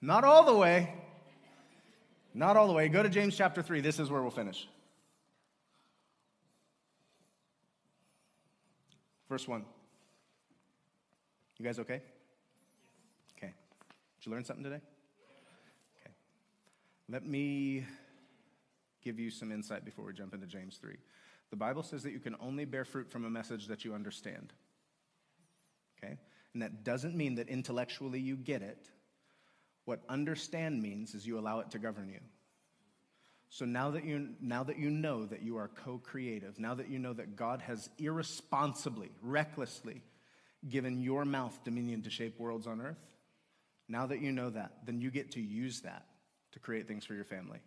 [0.02, 0.94] Not all the way.
[2.34, 2.88] Not all the way.
[2.88, 3.80] Go to James chapter 3.
[3.80, 4.68] This is where we'll finish.
[9.28, 9.64] Verse 1.
[11.58, 12.02] You guys okay?
[13.36, 13.52] Okay.
[14.18, 14.80] Did you learn something today?
[16.00, 16.14] Okay.
[17.08, 17.84] Let me
[19.02, 20.96] give you some insight before we jump into James 3.
[21.50, 24.52] The Bible says that you can only bear fruit from a message that you understand.
[25.96, 26.18] Okay?
[26.52, 28.90] And that doesn't mean that intellectually you get it.
[29.86, 32.20] What understand means is you allow it to govern you.
[33.48, 36.98] So now that you now that you know that you are co-creative, now that you
[36.98, 40.02] know that God has irresponsibly, recklessly
[40.68, 42.98] given your mouth dominion to shape worlds on earth,
[43.88, 46.06] now that you know that, then you get to use that
[46.52, 47.58] to create things for your family.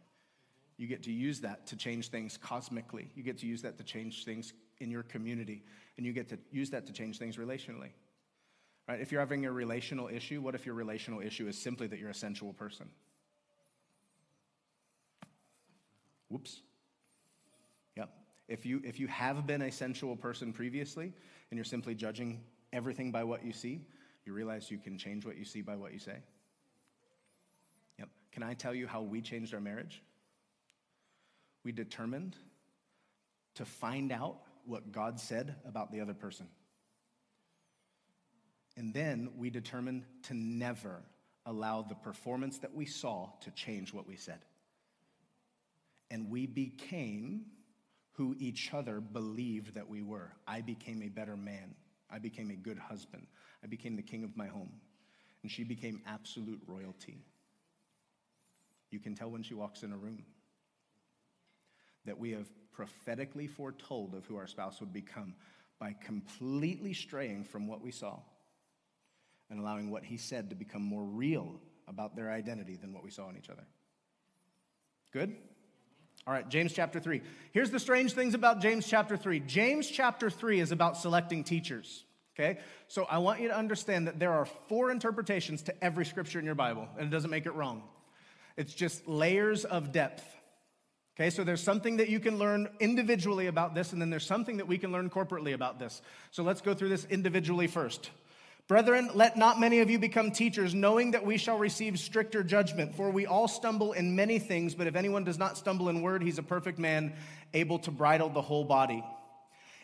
[0.78, 3.10] You get to use that to change things cosmically.
[3.16, 5.64] You get to use that to change things in your community.
[5.98, 7.92] And you get to use that to change things relationally.
[8.88, 9.00] Right?
[9.00, 12.10] If you're having a relational issue, what if your relational issue is simply that you're
[12.10, 12.90] a sensual person?
[16.30, 16.62] Whoops.
[17.98, 18.10] Yep.
[18.48, 21.14] If you, if you have been a sensual person previously
[21.52, 22.40] and you're simply judging
[22.74, 23.82] everything by what you see,
[24.26, 26.18] you realize you can change what you see by what you say.
[27.98, 28.10] Yep.
[28.32, 30.02] Can I tell you how we changed our marriage?
[31.64, 32.36] We determined
[33.56, 36.48] to find out what God said about the other person.
[38.78, 41.02] And then we determined to never
[41.46, 44.40] allow the performance that we saw to change what we said.
[46.12, 47.46] And we became
[48.14, 50.32] who each other believed that we were.
[50.48, 51.76] I became a better man.
[52.12, 53.28] I became a good husband.
[53.64, 54.72] I became the king of my home.
[55.42, 57.24] And she became absolute royalty.
[58.92, 60.26] You can tell when she walks in a room
[62.06, 65.36] that we have prophetically foretold of who our spouse would become
[65.80, 68.20] by completely straying from what we saw
[69.50, 73.10] and allowing what he said to become more real about their identity than what we
[73.10, 73.66] saw in each other.
[75.12, 75.36] Good?
[76.30, 77.24] All right, James chapter 3.
[77.54, 79.40] Here's the strange things about James chapter 3.
[79.40, 82.04] James chapter 3 is about selecting teachers.
[82.36, 82.60] Okay?
[82.88, 86.46] So I want you to understand that there are four interpretations to every scripture in
[86.46, 87.82] your Bible, and it doesn't make it wrong.
[88.58, 90.24] It's just layers of depth.
[91.18, 94.58] Okay, so there's something that you can learn individually about this, and then there's something
[94.58, 96.00] that we can learn corporately about this.
[96.30, 98.12] So let's go through this individually first.
[98.70, 102.94] Brethren, let not many of you become teachers, knowing that we shall receive stricter judgment.
[102.94, 106.22] For we all stumble in many things, but if anyone does not stumble in word,
[106.22, 107.14] he's a perfect man,
[107.56, 109.04] able to bridle the whole body.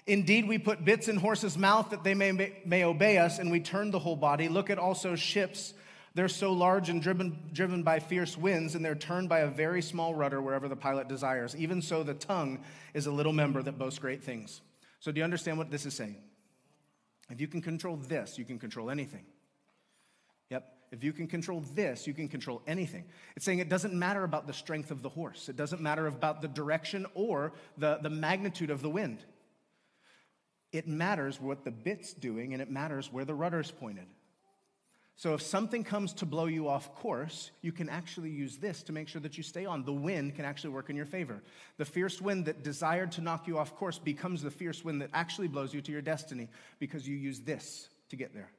[0.05, 3.59] Indeed, we put bits in horses' mouth that they may, may obey us, and we
[3.59, 4.49] turn the whole body.
[4.49, 5.73] Look at also ships.
[6.13, 9.81] They're so large and driven, driven by fierce winds, and they're turned by a very
[9.81, 11.55] small rudder wherever the pilot desires.
[11.55, 12.59] Even so, the tongue
[12.93, 14.61] is a little member that boasts great things.
[14.99, 16.17] So, do you understand what this is saying?
[17.29, 19.25] If you can control this, you can control anything.
[20.49, 20.71] Yep.
[20.91, 23.05] If you can control this, you can control anything.
[23.35, 26.41] It's saying it doesn't matter about the strength of the horse, it doesn't matter about
[26.41, 29.25] the direction or the, the magnitude of the wind.
[30.71, 34.07] It matters what the bit's doing and it matters where the rudder's pointed.
[35.17, 38.91] So if something comes to blow you off course, you can actually use this to
[38.91, 39.85] make sure that you stay on.
[39.85, 41.41] The wind can actually work in your favor.
[41.77, 45.09] The fierce wind that desired to knock you off course becomes the fierce wind that
[45.13, 46.49] actually blows you to your destiny
[46.79, 48.51] because you use this to get there.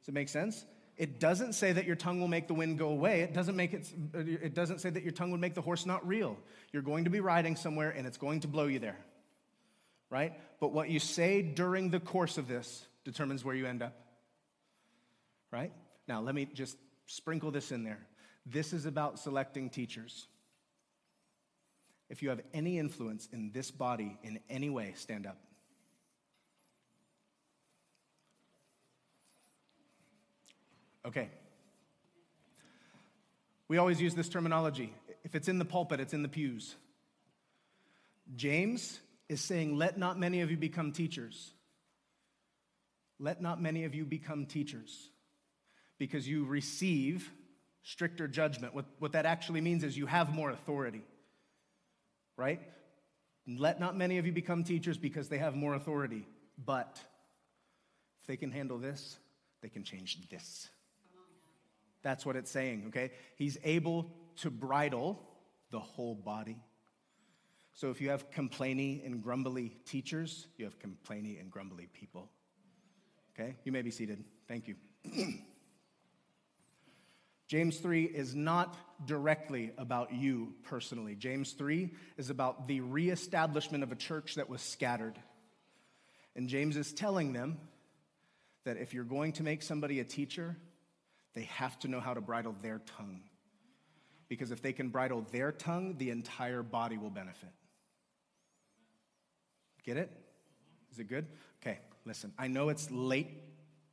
[0.00, 0.64] Does it make sense?
[0.96, 3.20] It doesn't say that your tongue will make the wind go away.
[3.20, 6.04] It doesn't make it it doesn't say that your tongue would make the horse not
[6.06, 6.36] real.
[6.72, 8.98] You're going to be riding somewhere and it's going to blow you there.
[10.10, 10.32] right?
[10.60, 13.94] But what you say during the course of this determines where you end up,
[15.50, 15.72] right?
[16.06, 16.76] Now, let me just
[17.06, 17.98] sprinkle this in there.
[18.46, 20.26] This is about selecting teachers.
[22.08, 25.38] If you have any influence in this body in any way, stand up.
[31.04, 31.28] Okay.
[33.68, 34.94] We always use this terminology.
[35.24, 36.74] If it's in the pulpit, it's in the pews.
[38.34, 41.52] James is saying, Let not many of you become teachers.
[43.18, 45.10] Let not many of you become teachers
[45.98, 47.30] because you receive
[47.82, 48.74] stricter judgment.
[48.74, 51.02] What, what that actually means is you have more authority,
[52.36, 52.60] right?
[53.46, 56.26] Let not many of you become teachers because they have more authority,
[56.64, 57.00] but
[58.20, 59.18] if they can handle this,
[59.62, 60.68] they can change this.
[62.02, 63.10] That's what it's saying, okay?
[63.36, 65.20] He's able to bridle
[65.70, 66.58] the whole body.
[67.72, 72.30] So if you have complainy and grumbly teachers, you have complainy and grumbly people.
[73.32, 73.56] Okay?
[73.64, 74.24] You may be seated.
[74.46, 74.74] Thank you.
[77.48, 78.76] James 3 is not
[79.06, 81.14] directly about you personally.
[81.14, 85.18] James 3 is about the reestablishment of a church that was scattered.
[86.36, 87.58] And James is telling them
[88.64, 90.56] that if you're going to make somebody a teacher,
[91.34, 93.22] they have to know how to bridle their tongue.
[94.28, 97.48] Because if they can bridle their tongue, the entire body will benefit.
[99.84, 100.12] Get it?
[100.92, 101.26] Is it good?
[101.62, 102.34] Okay, listen.
[102.38, 103.30] I know it's later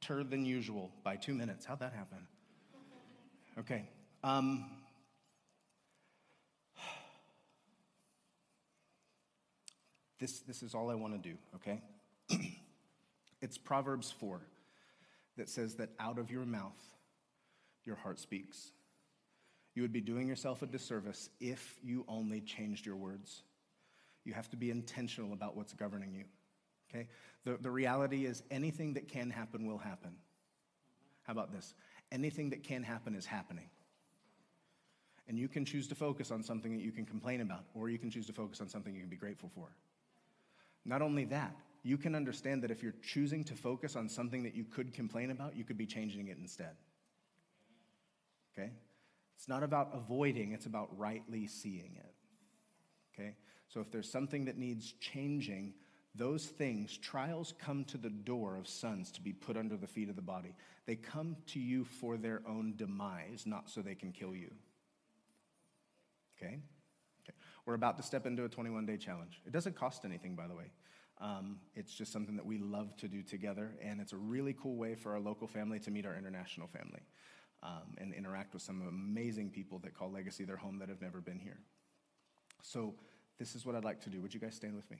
[0.10, 1.66] than usual by two minutes.
[1.66, 2.18] How'd that happen?
[3.58, 3.88] Okay.
[4.24, 4.66] Um,
[10.20, 11.82] this, this is all I want to do, okay?
[13.42, 14.42] it's Proverbs 4
[15.38, 16.82] that says that out of your mouth,
[17.86, 18.72] your heart speaks.
[19.74, 23.44] You would be doing yourself a disservice if you only changed your words.
[24.26, 26.26] You have to be intentional about what's governing you.
[26.90, 27.08] Okay?
[27.46, 30.16] The, the reality is anything that can happen will happen.
[31.24, 31.74] How about this?
[32.12, 33.70] Anything that can happen is happening.
[35.28, 37.98] And you can choose to focus on something that you can complain about, or you
[37.98, 39.68] can choose to focus on something you can be grateful for.
[40.86, 44.56] Not only that, you can understand that if you're choosing to focus on something that
[44.56, 46.76] you could complain about, you could be changing it instead.
[48.54, 48.72] Okay?
[49.36, 52.14] It's not about avoiding, it's about rightly seeing it.
[53.14, 53.36] Okay?
[53.68, 55.74] So if there's something that needs changing,
[56.18, 60.10] those things, trials come to the door of sons to be put under the feet
[60.10, 60.56] of the body.
[60.86, 64.52] They come to you for their own demise, not so they can kill you.
[66.38, 66.60] Okay?
[67.24, 67.38] okay.
[67.66, 69.42] We're about to step into a 21 day challenge.
[69.46, 70.72] It doesn't cost anything, by the way.
[71.20, 74.76] Um, it's just something that we love to do together, and it's a really cool
[74.76, 77.02] way for our local family to meet our international family
[77.64, 81.22] um, and interact with some amazing people that call Legacy their home that have never
[81.22, 81.58] been here.
[82.62, 82.96] So,
[83.38, 84.22] this is what I'd like to do.
[84.22, 84.98] Would you guys stand with me?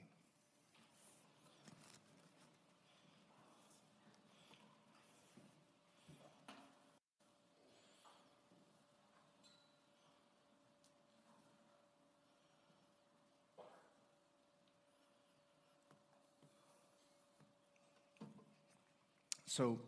[19.56, 19.78] So,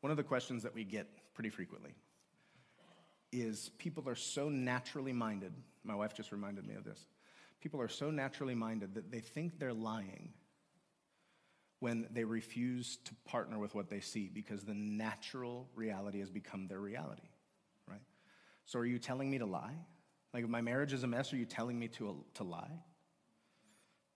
[0.00, 1.90] one of the questions that we get pretty frequently
[3.32, 5.52] is people are so naturally minded.
[5.82, 7.04] My wife just reminded me of this.
[7.60, 10.32] People are so naturally minded that they think they're lying
[11.80, 16.66] when they refuse to partner with what they see because the natural reality has become
[16.66, 17.28] their reality,
[17.86, 18.00] right?
[18.64, 19.76] So are you telling me to lie?
[20.32, 22.72] Like if my marriage is a mess, are you telling me to, to lie?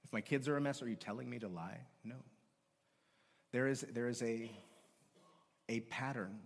[0.03, 1.81] If my kids are a mess, are you telling me to lie?
[2.05, 2.17] No.
[3.53, 4.51] There is, there is a,
[5.69, 6.39] a pattern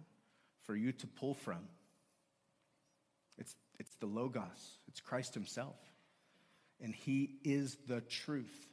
[0.64, 1.60] for you to pull from.
[3.38, 5.76] It's, it's the Logos, it's Christ Himself.
[6.80, 8.66] And He is the truth,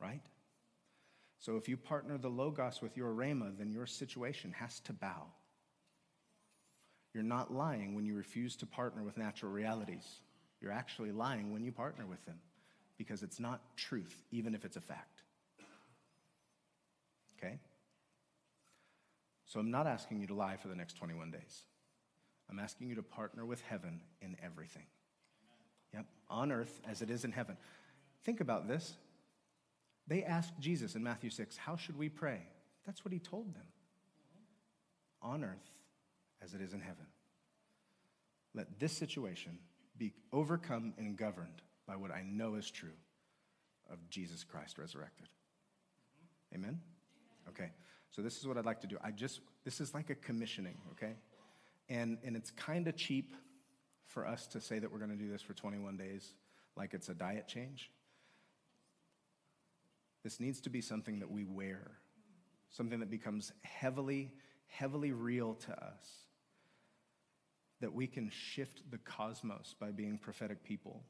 [0.00, 0.22] right?
[1.38, 5.26] So if you partner the Logos with your Rhema, then your situation has to bow.
[7.12, 10.04] You're not lying when you refuse to partner with natural realities.
[10.60, 12.38] You're actually lying when you partner with them
[12.98, 15.22] because it's not truth, even if it's a fact.
[17.38, 17.58] Okay?
[19.46, 21.62] So I'm not asking you to lie for the next 21 days.
[22.50, 24.86] I'm asking you to partner with heaven in everything.
[25.94, 27.56] Yep, on earth as it is in heaven.
[28.24, 28.96] Think about this.
[30.08, 32.40] They asked Jesus in Matthew 6, How should we pray?
[32.84, 33.66] That's what he told them.
[35.22, 35.70] On earth
[36.42, 37.06] as it is in heaven.
[38.54, 39.58] Let this situation
[39.98, 42.96] be overcome and governed by what I know is true
[43.90, 45.28] of Jesus Christ resurrected.
[46.54, 46.80] Amen?
[47.48, 47.70] Okay.
[48.16, 48.96] So this is what I'd like to do.
[49.04, 51.12] I just, this is like a commissioning, okay?
[51.90, 53.34] And, and it's kind of cheap
[54.06, 56.32] for us to say that we're going to do this for 21 days
[56.78, 57.90] like it's a diet change.
[60.24, 61.90] This needs to be something that we wear,
[62.70, 64.32] something that becomes heavily,
[64.66, 66.06] heavily real to us.
[67.82, 71.02] That we can shift the cosmos by being prophetic people.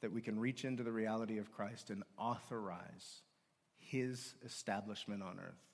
[0.00, 3.20] That we can reach into the reality of Christ and authorize
[3.76, 5.71] his establishment on earth.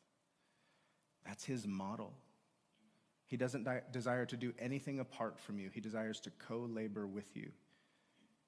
[1.29, 2.15] That's his model.
[3.27, 7.07] He doesn't di- desire to do anything apart from you, he desires to co labor
[7.07, 7.51] with you.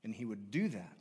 [0.02, 0.96] And he would do that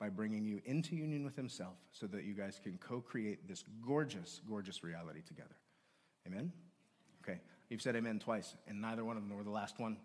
[0.00, 3.62] by bringing you into union with himself so that you guys can co create this
[3.86, 5.54] gorgeous, gorgeous reality together.
[6.26, 6.50] Amen?
[7.22, 7.38] Okay,
[7.68, 9.98] you've said amen twice, and neither one of them were the last one.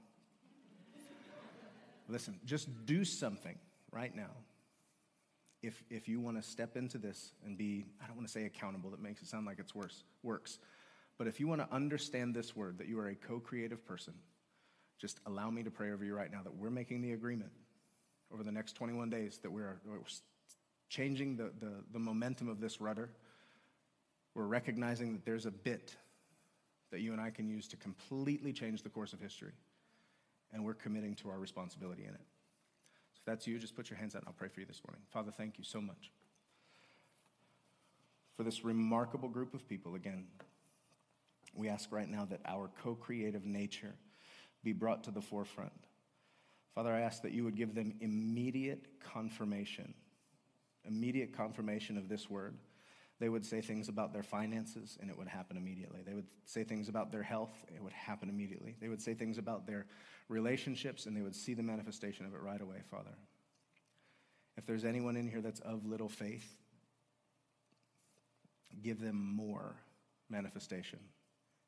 [2.09, 3.57] Listen, just do something
[3.91, 4.31] right now.
[5.63, 8.45] If, if you want to step into this and be, I don't want to say
[8.45, 10.59] accountable, that makes it sound like it's worse, works.
[11.17, 14.13] But if you want to understand this word, that you are a co creative person,
[14.99, 17.51] just allow me to pray over you right now that we're making the agreement
[18.33, 19.79] over the next 21 days that we're,
[20.89, 23.09] changing the, the, the momentum of this rudder.
[24.33, 25.95] We're recognizing that there's a bit
[26.91, 29.51] that you and I can use to completely change the course of history.
[30.53, 32.21] And we're committing to our responsibility in it.
[33.13, 34.81] So if that's you, just put your hands out and I'll pray for you this
[34.87, 35.01] morning.
[35.11, 36.11] Father, thank you so much
[38.37, 39.95] for this remarkable group of people.
[39.95, 40.25] Again,
[41.57, 43.95] we ask right now that our co creative nature
[44.63, 45.71] be brought to the forefront.
[46.75, 49.93] Father, I ask that you would give them immediate confirmation,
[50.85, 52.57] immediate confirmation of this word.
[53.19, 56.01] They would say things about their finances, and it would happen immediately.
[56.05, 58.75] They would say things about their health, it would happen immediately.
[58.79, 59.87] They would say things about their
[60.29, 63.15] relationships, and they would see the manifestation of it right away, Father.
[64.55, 66.57] If there's anyone in here that's of little faith,
[68.83, 69.75] give them more
[70.29, 70.99] manifestation.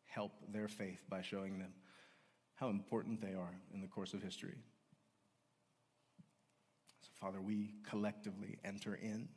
[0.10, 1.74] Help their faith by showing them
[2.56, 4.58] how important they are in the course of history.
[7.02, 9.30] So, Father, we collectively enter in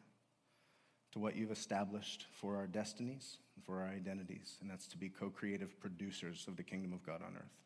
[1.12, 5.08] to what you've established for our destinies and for our identities, and that's to be
[5.08, 7.58] co creative producers of the kingdom of God on earth.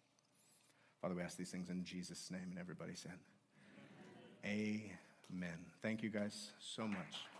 [1.01, 3.19] Father, we ask these things in Jesus' name, and everybody said,
[4.45, 4.91] Amen.
[5.33, 5.59] Amen.
[5.83, 7.36] Thank you guys so much.